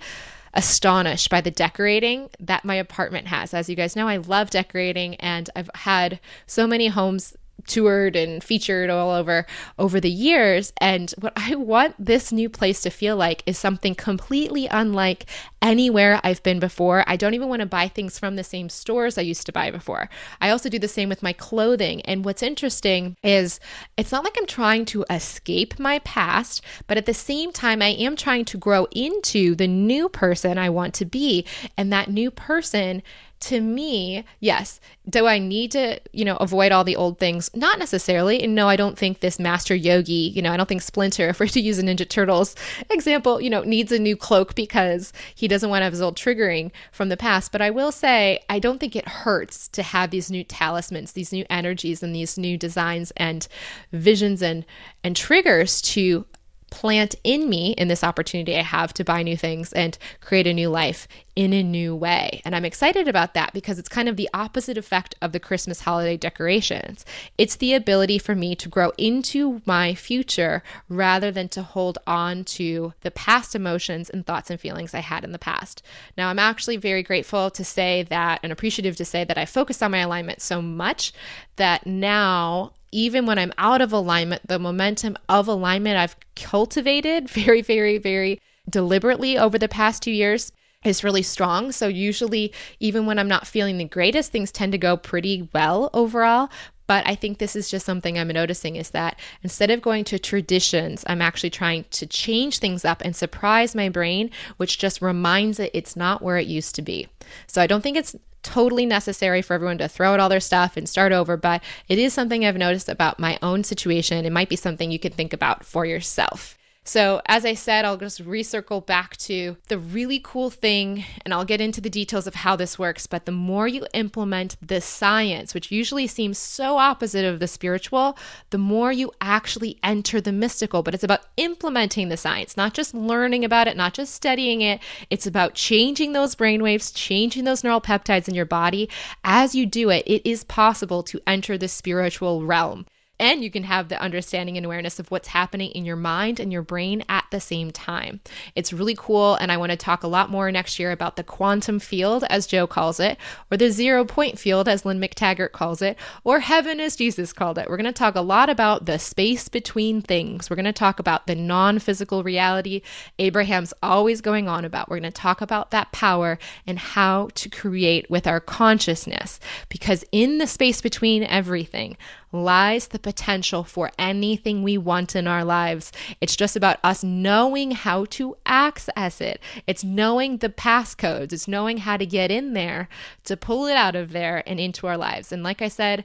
astonished 0.53 1.29
by 1.29 1.41
the 1.41 1.51
decorating 1.51 2.29
that 2.39 2.65
my 2.65 2.75
apartment 2.75 3.27
has. 3.27 3.53
As 3.53 3.69
you 3.69 3.75
guys 3.75 3.95
know, 3.95 4.07
I 4.07 4.17
love 4.17 4.49
decorating 4.49 5.15
and 5.15 5.49
I've 5.55 5.69
had 5.75 6.19
so 6.47 6.65
many 6.65 6.87
homes 6.87 7.35
toured 7.65 8.15
and 8.15 8.43
featured 8.43 8.89
all 8.89 9.11
over 9.11 9.45
over 9.77 9.99
the 9.99 10.09
years 10.09 10.71
and 10.77 11.11
what 11.19 11.33
I 11.35 11.55
want 11.55 11.95
this 11.97 12.31
new 12.31 12.49
place 12.49 12.81
to 12.81 12.89
feel 12.89 13.15
like 13.15 13.43
is 13.45 13.57
something 13.57 13.95
completely 13.95 14.67
unlike 14.67 15.25
anywhere 15.61 16.21
I've 16.23 16.43
been 16.43 16.59
before. 16.59 17.03
I 17.07 17.15
don't 17.15 17.33
even 17.33 17.49
want 17.49 17.61
to 17.61 17.65
buy 17.65 17.87
things 17.87 18.19
from 18.19 18.35
the 18.35 18.43
same 18.43 18.69
stores 18.69 19.17
I 19.17 19.21
used 19.21 19.45
to 19.47 19.51
buy 19.51 19.71
before. 19.71 20.09
I 20.39 20.49
also 20.49 20.69
do 20.69 20.79
the 20.79 20.87
same 20.87 21.09
with 21.09 21.23
my 21.23 21.33
clothing 21.33 22.01
and 22.01 22.23
what's 22.23 22.43
interesting 22.43 23.17
is 23.23 23.59
it's 23.97 24.11
not 24.11 24.23
like 24.23 24.37
I'm 24.37 24.45
trying 24.45 24.85
to 24.85 25.05
escape 25.09 25.79
my 25.79 25.99
past, 25.99 26.63
but 26.85 26.97
at 26.97 27.05
the 27.05 27.13
same 27.13 27.51
time 27.51 27.81
I 27.81 27.89
am 27.89 28.15
trying 28.15 28.45
to 28.45 28.57
grow 28.57 28.85
into 28.91 29.55
the 29.55 29.67
new 29.67 30.09
person 30.09 30.57
I 30.57 30.69
want 30.69 30.93
to 30.95 31.05
be 31.05 31.45
and 31.75 31.91
that 31.91 32.09
new 32.09 32.31
person 32.31 33.03
to 33.39 33.61
me, 33.61 34.23
yes, 34.39 34.79
do 35.09 35.27
I 35.27 35.39
need 35.39 35.71
to, 35.71 35.99
you 36.11 36.25
know, 36.25 36.37
avoid 36.37 36.71
all 36.71 36.83
the 36.83 36.95
old 36.95 37.19
things? 37.19 37.49
Not 37.53 37.79
necessarily. 37.79 38.43
And 38.43 38.55
no, 38.55 38.67
I 38.67 38.75
don't 38.75 38.97
think 38.97 39.19
this 39.19 39.39
master 39.39 39.75
yogi, 39.75 40.31
you 40.33 40.41
know, 40.41 40.51
I 40.51 40.57
don't 40.57 40.67
think 40.67 40.81
Splinter, 40.81 41.29
if 41.29 41.39
we're 41.39 41.47
to 41.47 41.61
use 41.61 41.79
a 41.79 41.83
Ninja 41.83 42.07
Turtles 42.07 42.55
example, 42.89 43.39
you 43.39 43.49
know, 43.49 43.61
needs 43.61 43.91
a 43.91 43.99
new 43.99 44.17
cloak 44.17 44.55
because 44.55 45.13
he 45.35 45.47
doesn't 45.47 45.69
want 45.69 45.81
to 45.81 45.83
have 45.85 45.93
his 45.93 46.01
old 46.01 46.17
triggering 46.17 46.71
from 46.91 47.09
the 47.09 47.17
past. 47.17 47.51
But 47.51 47.61
I 47.61 47.69
will 47.69 47.91
say, 47.91 48.39
I 48.49 48.59
don't 48.59 48.79
think 48.79 48.95
it 48.95 49.07
hurts 49.07 49.67
to 49.69 49.83
have 49.83 50.09
these 50.09 50.31
new 50.31 50.43
talismans, 50.43 51.11
these 51.11 51.31
new 51.31 51.45
energies, 51.49 52.01
and 52.01 52.13
these 52.15 52.37
new 52.37 52.57
designs 52.57 53.11
and 53.17 53.47
visions 53.91 54.41
and 54.41 54.65
and 55.03 55.15
triggers 55.15 55.81
to 55.81 56.25
plant 56.69 57.15
in 57.23 57.49
me 57.49 57.71
in 57.73 57.87
this 57.87 58.03
opportunity 58.03 58.57
I 58.57 58.61
have 58.61 58.93
to 58.95 59.03
buy 59.03 59.23
new 59.23 59.37
things 59.37 59.71
and 59.73 59.97
create 60.21 60.47
a 60.47 60.53
new 60.53 60.69
life 60.69 61.07
in 61.35 61.53
a 61.53 61.61
new 61.61 61.95
way. 61.95 62.41
And 62.43 62.55
I'm 62.55 62.65
excited 62.65 63.07
about 63.07 63.35
that 63.35 63.53
because 63.53 63.77
it's 63.77 63.87
kind 63.87 64.09
of 64.09 64.17
the 64.17 64.29
opposite 64.33 64.77
effect 64.77 65.13
of 65.21 65.31
the 65.31 65.39
Christmas 65.39 65.81
holiday 65.81 66.17
decorations. 66.17 67.05
It's 67.37 67.55
the 67.55 67.73
ability 67.73 68.17
for 68.17 68.33
me 68.33 68.55
to 68.55 68.67
grow 68.67 68.91
into 68.97 69.61
my 69.65 69.93
future 69.93 70.63
rather 70.89 71.29
than 71.29 71.47
to 71.49 71.61
hold 71.61 71.99
on 72.07 72.43
to 72.45 72.93
the 73.01 73.11
past 73.11 73.53
emotions 73.53 74.09
and 74.09 74.25
thoughts 74.25 74.49
and 74.49 74.59
feelings 74.59 74.95
I 74.95 74.99
had 74.99 75.23
in 75.23 75.31
the 75.31 75.39
past. 75.39 75.83
Now, 76.17 76.29
I'm 76.29 76.39
actually 76.39 76.77
very 76.77 77.03
grateful 77.03 77.51
to 77.51 77.63
say 77.63 78.03
that 78.09 78.39
and 78.41 78.51
appreciative 78.51 78.95
to 78.95 79.05
say 79.05 79.23
that 79.23 79.37
I 79.37 79.45
focused 79.45 79.83
on 79.83 79.91
my 79.91 79.99
alignment 79.99 80.41
so 80.41 80.59
much 80.61 81.13
that 81.57 81.85
now 81.85 82.73
even 82.97 83.27
when 83.27 83.37
I'm 83.37 83.53
out 83.59 83.79
of 83.81 83.93
alignment, 83.93 84.47
the 84.47 84.57
momentum 84.57 85.17
of 85.29 85.47
alignment 85.47 85.97
I've 85.97 86.15
cultivated 86.35 87.29
very, 87.29 87.61
very, 87.61 87.99
very 87.99 88.41
deliberately 88.67 89.37
over 89.37 89.59
the 89.59 89.69
past 89.69 90.01
two 90.01 90.11
years 90.11 90.51
is 90.83 91.03
really 91.03 91.21
strong. 91.21 91.71
So, 91.71 91.87
usually, 91.87 92.51
even 92.79 93.05
when 93.05 93.19
I'm 93.19 93.27
not 93.27 93.45
feeling 93.45 93.77
the 93.77 93.85
greatest, 93.85 94.31
things 94.31 94.51
tend 94.51 94.71
to 94.71 94.79
go 94.79 94.97
pretty 94.97 95.47
well 95.53 95.91
overall. 95.93 96.49
But 96.87 97.05
I 97.05 97.13
think 97.13 97.37
this 97.37 97.55
is 97.55 97.69
just 97.69 97.85
something 97.85 98.17
I'm 98.17 98.29
noticing 98.29 98.77
is 98.77 98.91
that 98.91 99.19
instead 99.43 99.69
of 99.69 99.81
going 99.81 100.03
to 100.05 100.17
traditions, 100.17 101.03
I'm 101.05 101.21
actually 101.21 101.49
trying 101.49 101.83
to 101.91 102.07
change 102.07 102.57
things 102.57 102.85
up 102.85 103.01
and 103.03 103.15
surprise 103.15 103.75
my 103.75 103.89
brain, 103.89 104.31
which 104.55 104.79
just 104.79 105.01
reminds 105.01 105.59
it 105.59 105.69
it's 105.73 105.97
not 105.97 106.21
where 106.21 106.37
it 106.37 106.47
used 106.47 106.73
to 106.75 106.81
be. 106.81 107.09
So 107.45 107.61
I 107.61 107.67
don't 107.67 107.81
think 107.81 107.97
it's 107.97 108.15
totally 108.47 108.85
necessary 108.85 109.41
for 109.41 109.53
everyone 109.53 109.77
to 109.79 109.89
throw 109.89 110.13
out 110.13 110.21
all 110.21 110.29
their 110.29 110.39
stuff 110.39 110.77
and 110.77 110.87
start 110.87 111.11
over, 111.11 111.35
but 111.35 111.61
it 111.89 111.99
is 111.99 112.13
something 112.13 112.45
I've 112.45 112.57
noticed 112.57 112.87
about 112.87 113.19
my 113.19 113.37
own 113.41 113.65
situation. 113.65 114.25
It 114.25 114.31
might 114.31 114.47
be 114.47 114.55
something 114.55 114.89
you 114.89 114.99
can 114.99 115.11
think 115.11 115.33
about 115.33 115.65
for 115.65 115.85
yourself. 115.85 116.56
So, 116.87 117.21
as 117.25 117.43
I 117.43 117.53
said, 117.53 117.83
I'll 117.83 117.97
just 117.97 118.23
recircle 118.23 118.85
back 118.85 119.17
to 119.17 119.57
the 119.67 119.77
really 119.77 120.21
cool 120.23 120.49
thing, 120.49 121.03
and 121.25 121.33
I'll 121.33 121.43
get 121.43 121.59
into 121.59 121.81
the 121.81 121.89
details 121.89 122.27
of 122.27 122.35
how 122.35 122.55
this 122.55 122.79
works. 122.79 123.07
But 123.07 123.25
the 123.25 123.33
more 123.33 123.67
you 123.67 123.85
implement 123.93 124.55
the 124.65 124.79
science, 124.79 125.53
which 125.53 125.69
usually 125.69 126.07
seems 126.07 126.37
so 126.37 126.77
opposite 126.77 127.25
of 127.25 127.41
the 127.41 127.47
spiritual, 127.47 128.17
the 128.51 128.57
more 128.57 128.93
you 128.93 129.11
actually 129.19 129.77
enter 129.83 130.21
the 130.21 130.31
mystical. 130.31 130.81
But 130.81 130.93
it's 130.93 131.03
about 131.03 131.25
implementing 131.35 132.07
the 132.07 132.15
science, 132.15 132.55
not 132.55 132.73
just 132.73 132.93
learning 132.93 133.43
about 133.43 133.67
it, 133.67 133.75
not 133.75 133.93
just 133.93 134.15
studying 134.15 134.61
it. 134.61 134.79
It's 135.09 135.27
about 135.27 135.55
changing 135.55 136.13
those 136.13 136.35
brainwaves, 136.35 136.95
changing 136.95 137.43
those 137.43 137.65
neural 137.65 137.81
peptides 137.81 138.29
in 138.29 138.33
your 138.33 138.45
body. 138.45 138.89
As 139.25 139.53
you 139.53 139.65
do 139.65 139.89
it, 139.89 140.05
it 140.07 140.25
is 140.25 140.45
possible 140.45 141.03
to 141.03 141.19
enter 141.27 141.57
the 141.57 141.67
spiritual 141.67 142.45
realm 142.45 142.85
and 143.19 143.43
you 143.43 143.51
can 143.51 143.63
have 143.63 143.89
the 143.89 144.01
understanding 144.01 144.57
and 144.57 144.65
awareness 144.65 144.99
of 144.99 145.09
what's 145.11 145.29
happening 145.29 145.71
in 145.71 145.85
your 145.85 145.95
mind 145.95 146.39
and 146.39 146.51
your 146.51 146.61
brain 146.61 147.03
at 147.09 147.25
the 147.31 147.39
same 147.39 147.71
time. 147.71 148.19
It's 148.55 148.73
really 148.73 148.95
cool. 148.97 149.35
And 149.35 149.51
I 149.51 149.57
want 149.57 149.71
to 149.71 149.77
talk 149.77 150.03
a 150.03 150.07
lot 150.07 150.29
more 150.29 150.51
next 150.51 150.79
year 150.79 150.91
about 150.91 151.15
the 151.15 151.23
quantum 151.23 151.79
field, 151.79 152.23
as 152.29 152.47
Joe 152.47 152.67
calls 152.67 152.99
it, 152.99 153.17
or 153.51 153.57
the 153.57 153.71
zero 153.71 154.05
point 154.05 154.37
field, 154.39 154.67
as 154.67 154.85
Lynne 154.85 155.01
McTaggart 155.01 155.51
calls 155.51 155.81
it, 155.81 155.97
or 156.23 156.39
heaven, 156.39 156.79
as 156.79 156.95
Jesus 156.95 157.33
called 157.33 157.57
it. 157.57 157.69
We're 157.69 157.77
going 157.77 157.85
to 157.85 157.91
talk 157.91 158.15
a 158.15 158.21
lot 158.21 158.49
about 158.49 158.85
the 158.85 158.99
space 158.99 159.49
between 159.49 160.01
things. 160.01 160.49
We're 160.49 160.55
going 160.55 160.65
to 160.65 160.73
talk 160.73 160.99
about 160.99 161.27
the 161.27 161.35
non 161.35 161.79
physical 161.79 162.23
reality 162.23 162.81
Abraham's 163.19 163.73
always 163.81 164.21
going 164.21 164.47
on 164.47 164.65
about. 164.65 164.89
We're 164.89 164.99
going 164.99 165.11
to 165.11 165.21
talk 165.21 165.41
about 165.41 165.71
that 165.71 165.91
power 165.91 166.37
and 166.65 166.77
how 166.77 167.29
to 167.35 167.49
create 167.49 168.09
with 168.09 168.27
our 168.27 168.39
consciousness. 168.39 169.39
Because 169.69 170.03
in 170.11 170.37
the 170.37 170.47
space 170.47 170.81
between 170.81 171.23
everything, 171.23 171.97
lies 172.31 172.87
the 172.87 172.99
potential 172.99 173.63
for 173.63 173.91
anything 173.97 174.63
we 174.63 174.77
want 174.77 175.15
in 175.15 175.27
our 175.27 175.43
lives. 175.43 175.91
It's 176.21 176.35
just 176.35 176.55
about 176.55 176.79
us 176.83 177.03
knowing 177.03 177.71
how 177.71 178.05
to 178.05 178.35
access 178.45 179.21
it. 179.21 179.41
It's 179.65 179.83
knowing 179.83 180.37
the 180.37 180.49
passcodes, 180.49 181.33
it's 181.33 181.47
knowing 181.47 181.77
how 181.77 181.97
to 181.97 182.05
get 182.05 182.31
in 182.31 182.53
there 182.53 182.89
to 183.25 183.37
pull 183.37 183.65
it 183.67 183.77
out 183.77 183.95
of 183.95 184.11
there 184.11 184.43
and 184.45 184.59
into 184.59 184.87
our 184.87 184.97
lives. 184.97 185.31
And 185.31 185.43
like 185.43 185.61
I 185.61 185.67
said, 185.67 186.03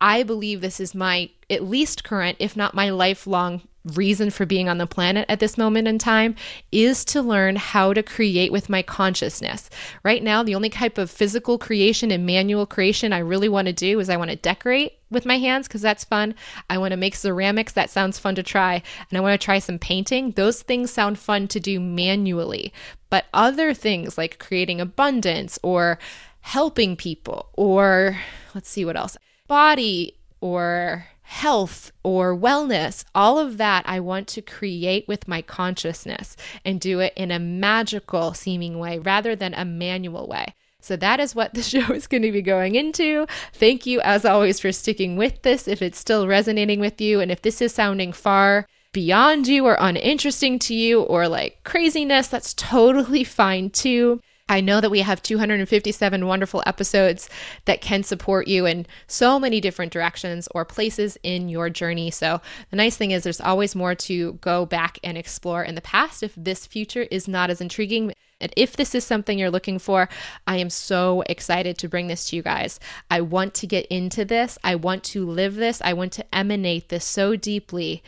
I 0.00 0.22
believe 0.22 0.60
this 0.60 0.80
is 0.80 0.94
my 0.94 1.30
at 1.50 1.64
least 1.64 2.04
current, 2.04 2.36
if 2.40 2.56
not 2.56 2.74
my 2.74 2.90
lifelong 2.90 3.62
reason 3.84 4.30
for 4.30 4.44
being 4.44 4.68
on 4.68 4.78
the 4.78 4.86
planet 4.86 5.24
at 5.28 5.40
this 5.40 5.56
moment 5.56 5.88
in 5.88 5.98
time 5.98 6.34
is 6.70 7.04
to 7.04 7.22
learn 7.22 7.56
how 7.56 7.92
to 7.92 8.02
create 8.02 8.52
with 8.52 8.68
my 8.68 8.82
consciousness. 8.82 9.70
Right 10.02 10.22
now, 10.22 10.42
the 10.42 10.54
only 10.54 10.68
type 10.68 10.98
of 10.98 11.10
physical 11.10 11.58
creation 11.58 12.10
and 12.10 12.26
manual 12.26 12.66
creation 12.66 13.12
I 13.12 13.18
really 13.18 13.48
want 13.48 13.66
to 13.66 13.72
do 13.72 13.98
is 14.00 14.10
I 14.10 14.16
want 14.16 14.30
to 14.30 14.36
decorate 14.36 14.99
with 15.10 15.26
my 15.26 15.38
hands 15.38 15.66
because 15.66 15.82
that's 15.82 16.04
fun. 16.04 16.34
I 16.68 16.78
want 16.78 16.92
to 16.92 16.96
make 16.96 17.14
ceramics. 17.14 17.72
That 17.72 17.90
sounds 17.90 18.18
fun 18.18 18.34
to 18.36 18.42
try. 18.42 18.82
And 19.08 19.18
I 19.18 19.20
want 19.20 19.40
to 19.40 19.44
try 19.44 19.58
some 19.58 19.78
painting. 19.78 20.32
Those 20.32 20.62
things 20.62 20.90
sound 20.90 21.18
fun 21.18 21.48
to 21.48 21.60
do 21.60 21.80
manually. 21.80 22.72
But 23.08 23.26
other 23.34 23.74
things 23.74 24.16
like 24.16 24.38
creating 24.38 24.80
abundance 24.80 25.58
or 25.62 25.98
helping 26.42 26.96
people 26.96 27.50
or 27.54 28.18
let's 28.54 28.68
see 28.68 28.84
what 28.84 28.96
else 28.96 29.16
body 29.46 30.14
or 30.40 31.06
health 31.22 31.92
or 32.02 32.36
wellness, 32.36 33.04
all 33.14 33.38
of 33.38 33.56
that 33.58 33.84
I 33.86 34.00
want 34.00 34.26
to 34.28 34.42
create 34.42 35.06
with 35.06 35.28
my 35.28 35.42
consciousness 35.42 36.36
and 36.64 36.80
do 36.80 36.98
it 36.98 37.12
in 37.14 37.30
a 37.30 37.38
magical 37.38 38.34
seeming 38.34 38.78
way 38.78 38.98
rather 38.98 39.36
than 39.36 39.54
a 39.54 39.64
manual 39.64 40.26
way. 40.26 40.54
So 40.80 40.96
that 40.96 41.20
is 41.20 41.34
what 41.34 41.54
the 41.54 41.62
show 41.74 41.92
is 41.92 42.06
going 42.06 42.22
to 42.22 42.32
be 42.32 42.42
going 42.42 42.74
into. 42.74 43.26
Thank 43.52 43.86
you, 43.86 44.00
as 44.00 44.24
always, 44.24 44.60
for 44.60 44.72
sticking 44.72 45.16
with 45.16 45.42
this. 45.42 45.68
If 45.68 45.82
it's 45.82 45.98
still 45.98 46.26
resonating 46.26 46.80
with 46.80 47.00
you, 47.00 47.20
and 47.20 47.30
if 47.30 47.42
this 47.42 47.60
is 47.60 47.74
sounding 47.74 48.12
far 48.12 48.66
beyond 48.92 49.46
you 49.46 49.66
or 49.66 49.76
uninteresting 49.78 50.58
to 50.58 50.74
you 50.74 51.02
or 51.02 51.28
like 51.28 51.62
craziness, 51.64 52.28
that's 52.28 52.54
totally 52.54 53.24
fine 53.24 53.70
too. 53.70 54.20
I 54.50 54.60
know 54.60 54.80
that 54.80 54.90
we 54.90 54.98
have 54.98 55.22
257 55.22 56.26
wonderful 56.26 56.60
episodes 56.66 57.30
that 57.66 57.80
can 57.80 58.02
support 58.02 58.48
you 58.48 58.66
in 58.66 58.84
so 59.06 59.38
many 59.38 59.60
different 59.60 59.92
directions 59.92 60.48
or 60.52 60.64
places 60.64 61.16
in 61.22 61.48
your 61.48 61.70
journey. 61.70 62.10
So, 62.10 62.40
the 62.70 62.76
nice 62.76 62.96
thing 62.96 63.12
is, 63.12 63.22
there's 63.22 63.40
always 63.40 63.76
more 63.76 63.94
to 63.94 64.32
go 64.34 64.66
back 64.66 64.98
and 65.04 65.16
explore 65.16 65.62
in 65.62 65.76
the 65.76 65.80
past 65.80 66.24
if 66.24 66.34
this 66.36 66.66
future 66.66 67.06
is 67.12 67.28
not 67.28 67.48
as 67.48 67.60
intriguing. 67.60 68.12
And 68.40 68.52
if 68.56 68.76
this 68.76 68.94
is 68.94 69.04
something 69.04 69.38
you're 69.38 69.50
looking 69.50 69.78
for, 69.78 70.08
I 70.46 70.56
am 70.56 70.70
so 70.70 71.22
excited 71.26 71.78
to 71.78 71.88
bring 71.88 72.06
this 72.06 72.30
to 72.30 72.36
you 72.36 72.42
guys. 72.42 72.80
I 73.10 73.20
want 73.20 73.54
to 73.54 73.66
get 73.66 73.86
into 73.86 74.24
this. 74.24 74.58
I 74.64 74.74
want 74.74 75.04
to 75.04 75.26
live 75.26 75.56
this. 75.56 75.80
I 75.84 75.92
want 75.92 76.12
to 76.12 76.34
emanate 76.34 76.88
this 76.88 77.04
so 77.04 77.36
deeply 77.36 78.02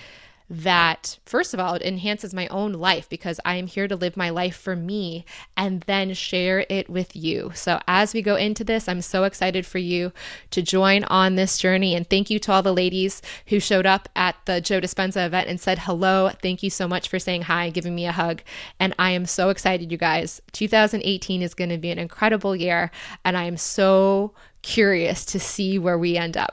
that, 0.53 1.19
first 1.25 1.55
of 1.55 1.61
all, 1.61 1.75
it 1.75 1.83
enhances 1.83 2.35
my 2.35 2.47
own 2.49 2.75
life 2.75 3.09
because 3.09 3.41
I 3.43 3.57
am 3.57 3.67
here 3.67 3.88
to 3.88 3.97
live 3.97 4.19
my 4.19 4.29
life 4.29 4.55
for 4.55 4.77
me 4.77 5.25
and 5.57 5.81
then 5.83 6.12
share 6.12 6.67
it 6.69 6.91
with 6.91 7.17
you. 7.17 7.53
So, 7.55 7.81
as 7.88 8.12
we 8.12 8.21
go 8.21 8.37
into 8.37 8.62
this, 8.62 8.87
I'm 8.87 9.01
so 9.01 9.25
excited 9.25 9.65
for 9.65 9.79
you 9.79 10.12
to 10.51 10.61
join 10.61 11.05
on 11.05 11.37
this 11.37 11.57
journey. 11.57 11.95
And 11.95 12.09
thank 12.09 12.29
you 12.29 12.38
to 12.41 12.53
all 12.53 12.62
the 12.62 12.75
ladies 12.75 13.23
who 13.47 13.61
showed 13.61 13.87
up 13.87 14.11
at 14.15 14.37
the 14.45 14.61
Joe 14.61 14.81
Dispenza 14.81 15.25
event 15.25 15.49
and 15.49 15.59
said 15.59 15.79
hello. 15.79 16.31
Thank 16.43 16.62
you 16.62 16.69
so 16.69 16.87
much 16.87 17.09
for 17.09 17.19
saying 17.19 17.43
hi, 17.43 17.71
giving 17.71 17.95
me 17.95 18.05
a 18.05 18.12
hug. 18.12 18.43
And 18.79 18.95
I 18.99 19.12
am 19.12 19.25
so 19.25 19.49
excited, 19.49 19.91
you 19.91 19.97
guys. 19.97 20.43
2018 20.53 21.41
is 21.41 21.55
going 21.55 21.71
to 21.71 21.79
be 21.79 21.91
an 21.91 21.99
incredible 21.99 22.55
year. 22.55 22.91
And 23.25 23.38
I 23.38 23.45
am 23.45 23.57
so 23.57 24.35
curious 24.61 25.25
to 25.25 25.41
see 25.41 25.79
where 25.79 25.99
we 25.99 26.19
end 26.19 26.37
up. 26.37 26.53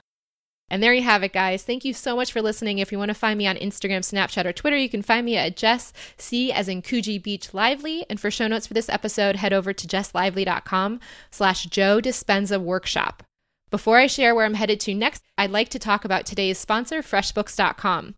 And 0.70 0.84
there 0.84 0.94
you 0.94 1.02
have 1.04 1.24
it, 1.24 1.34
guys. 1.34 1.64
Thank 1.64 1.84
you 1.84 1.94
so 1.94 2.16
much 2.16 2.32
for 2.32 2.42
listening. 2.42 2.78
If 2.78 2.92
you 2.92 2.98
want 2.98 3.10
to 3.10 3.16
find 3.16 3.38
me 3.38 3.48
on 3.48 3.56
Instagram, 3.56 4.00
Snapchat, 4.00 4.46
or 4.46 4.54
Twitter, 4.54 4.78
you 4.78 4.90
can 4.90 5.02
find 5.02 5.26
me 5.26 5.38
at 5.38 5.58
Jess 5.58 5.94
C 6.18 6.52
as 6.52 6.68
in 6.68 6.82
Coogee 6.82 7.22
Beach 7.22 7.54
Lively. 7.54 8.06
And 8.10 8.20
for 8.20 8.30
show 8.30 8.48
notes 8.48 8.68
for 8.68 8.74
this 8.74 8.90
episode, 8.90 9.36
head 9.36 9.54
over 9.54 9.74
to 9.74 9.88
jesslively.com 9.88 11.00
slash 11.32 11.66
Joe 11.66 12.00
Dispenza 12.02 12.62
Workshop. 12.62 13.24
Before 13.72 13.98
I 13.98 14.08
share 14.08 14.34
where 14.34 14.46
I'm 14.46 14.56
headed 14.56 14.80
to 14.82 14.96
next, 14.96 15.24
I'd 15.38 15.52
like 15.52 15.70
to 15.70 15.80
talk 15.80 16.04
about 16.04 16.26
today's 16.26 16.58
sponsor, 16.58 17.02
FreshBooks.com. 17.02 18.16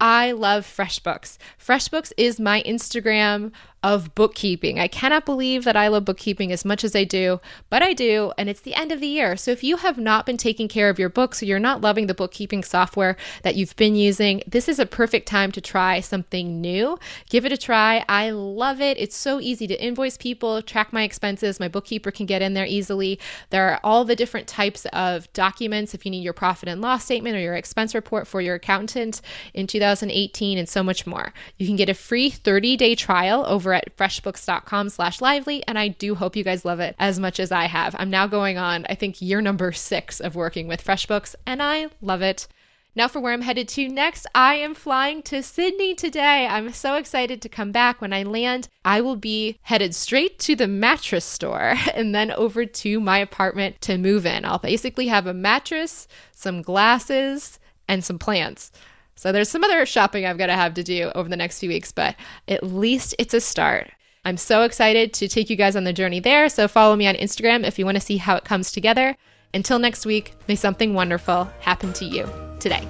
I 0.00 0.32
love 0.32 0.64
FreshBooks. 0.64 1.38
FreshBooks 1.64 2.12
is 2.16 2.40
my 2.40 2.62
Instagram 2.64 3.52
of 3.82 4.14
bookkeeping. 4.14 4.78
I 4.78 4.88
cannot 4.88 5.26
believe 5.26 5.64
that 5.64 5.76
I 5.76 5.88
love 5.88 6.04
bookkeeping 6.04 6.52
as 6.52 6.64
much 6.64 6.84
as 6.84 6.94
I 6.94 7.04
do, 7.04 7.40
but 7.68 7.82
I 7.82 7.92
do, 7.92 8.32
and 8.38 8.48
it's 8.48 8.60
the 8.60 8.74
end 8.74 8.92
of 8.92 9.00
the 9.00 9.06
year. 9.06 9.36
So 9.36 9.50
if 9.50 9.64
you 9.64 9.78
have 9.78 9.98
not 9.98 10.24
been 10.26 10.36
taking 10.36 10.68
care 10.68 10.88
of 10.88 10.98
your 10.98 11.08
books 11.08 11.42
or 11.42 11.46
you're 11.46 11.58
not 11.58 11.80
loving 11.80 12.06
the 12.06 12.14
bookkeeping 12.14 12.62
software 12.62 13.16
that 13.42 13.56
you've 13.56 13.76
been 13.76 13.96
using, 13.96 14.42
this 14.46 14.68
is 14.68 14.78
a 14.78 14.86
perfect 14.86 15.26
time 15.26 15.50
to 15.52 15.60
try 15.60 16.00
something 16.00 16.60
new. 16.60 16.98
Give 17.28 17.44
it 17.44 17.52
a 17.52 17.56
try. 17.56 18.04
I 18.08 18.30
love 18.30 18.80
it. 18.80 18.98
It's 18.98 19.16
so 19.16 19.40
easy 19.40 19.66
to 19.66 19.84
invoice 19.84 20.16
people, 20.16 20.62
track 20.62 20.92
my 20.92 21.02
expenses. 21.02 21.58
My 21.58 21.68
bookkeeper 21.68 22.10
can 22.10 22.26
get 22.26 22.42
in 22.42 22.54
there 22.54 22.66
easily. 22.66 23.18
There 23.50 23.70
are 23.70 23.80
all 23.82 24.04
the 24.04 24.16
different 24.16 24.46
types 24.46 24.86
of 24.92 25.32
documents 25.32 25.94
if 25.94 26.04
you 26.04 26.10
need 26.10 26.22
your 26.22 26.32
profit 26.32 26.68
and 26.68 26.80
loss 26.80 27.04
statement 27.04 27.36
or 27.36 27.40
your 27.40 27.54
expense 27.54 27.94
report 27.94 28.26
for 28.26 28.40
your 28.40 28.56
accountant 28.56 29.20
in 29.54 29.66
2018 29.66 30.58
and 30.58 30.68
so 30.68 30.82
much 30.82 31.06
more. 31.06 31.32
You 31.58 31.66
can 31.66 31.76
get 31.76 31.88
a 31.88 31.94
free 31.94 32.30
30-day 32.30 32.94
trial 32.94 33.44
over 33.72 33.78
at 33.78 33.96
freshbooks.com 33.96 34.90
slash 34.90 35.20
lively, 35.20 35.66
and 35.66 35.78
I 35.78 35.88
do 35.88 36.14
hope 36.14 36.36
you 36.36 36.44
guys 36.44 36.64
love 36.64 36.80
it 36.80 36.94
as 36.98 37.18
much 37.18 37.40
as 37.40 37.50
I 37.50 37.64
have. 37.64 37.96
I'm 37.98 38.10
now 38.10 38.26
going 38.26 38.58
on, 38.58 38.84
I 38.88 38.94
think, 38.94 39.22
year 39.22 39.40
number 39.40 39.72
six 39.72 40.20
of 40.20 40.34
working 40.34 40.68
with 40.68 40.84
FreshBooks, 40.84 41.34
and 41.46 41.62
I 41.62 41.88
love 42.02 42.20
it. 42.20 42.46
Now, 42.94 43.08
for 43.08 43.20
where 43.20 43.32
I'm 43.32 43.40
headed 43.40 43.68
to 43.68 43.88
next, 43.88 44.26
I 44.34 44.56
am 44.56 44.74
flying 44.74 45.22
to 45.22 45.42
Sydney 45.42 45.94
today. 45.94 46.46
I'm 46.46 46.74
so 46.74 46.96
excited 46.96 47.40
to 47.40 47.48
come 47.48 47.72
back. 47.72 48.02
When 48.02 48.12
I 48.12 48.24
land, 48.24 48.68
I 48.84 49.00
will 49.00 49.16
be 49.16 49.58
headed 49.62 49.94
straight 49.94 50.38
to 50.40 50.54
the 50.54 50.68
mattress 50.68 51.24
store 51.24 51.74
and 51.94 52.14
then 52.14 52.30
over 52.32 52.66
to 52.66 53.00
my 53.00 53.16
apartment 53.16 53.80
to 53.82 53.96
move 53.96 54.26
in. 54.26 54.44
I'll 54.44 54.58
basically 54.58 55.06
have 55.06 55.26
a 55.26 55.32
mattress, 55.32 56.06
some 56.32 56.60
glasses, 56.60 57.58
and 57.88 58.04
some 58.04 58.18
plants. 58.18 58.70
So 59.14 59.32
there's 59.32 59.48
some 59.48 59.64
other 59.64 59.84
shopping 59.86 60.26
I've 60.26 60.38
got 60.38 60.46
to 60.46 60.54
have 60.54 60.74
to 60.74 60.82
do 60.82 61.12
over 61.14 61.28
the 61.28 61.36
next 61.36 61.58
few 61.58 61.68
weeks, 61.68 61.92
but 61.92 62.16
at 62.48 62.62
least 62.62 63.14
it's 63.18 63.34
a 63.34 63.40
start. 63.40 63.90
I'm 64.24 64.36
so 64.36 64.62
excited 64.62 65.12
to 65.14 65.28
take 65.28 65.50
you 65.50 65.56
guys 65.56 65.76
on 65.76 65.84
the 65.84 65.92
journey 65.92 66.20
there. 66.20 66.48
So 66.48 66.68
follow 66.68 66.96
me 66.96 67.06
on 67.06 67.14
Instagram 67.16 67.66
if 67.66 67.78
you 67.78 67.84
want 67.84 67.96
to 67.96 68.00
see 68.00 68.16
how 68.16 68.36
it 68.36 68.44
comes 68.44 68.70
together. 68.72 69.16
Until 69.54 69.78
next 69.78 70.06
week, 70.06 70.34
may 70.48 70.54
something 70.54 70.94
wonderful 70.94 71.44
happen 71.60 71.92
to 71.94 72.04
you 72.04 72.28
today. 72.58 72.86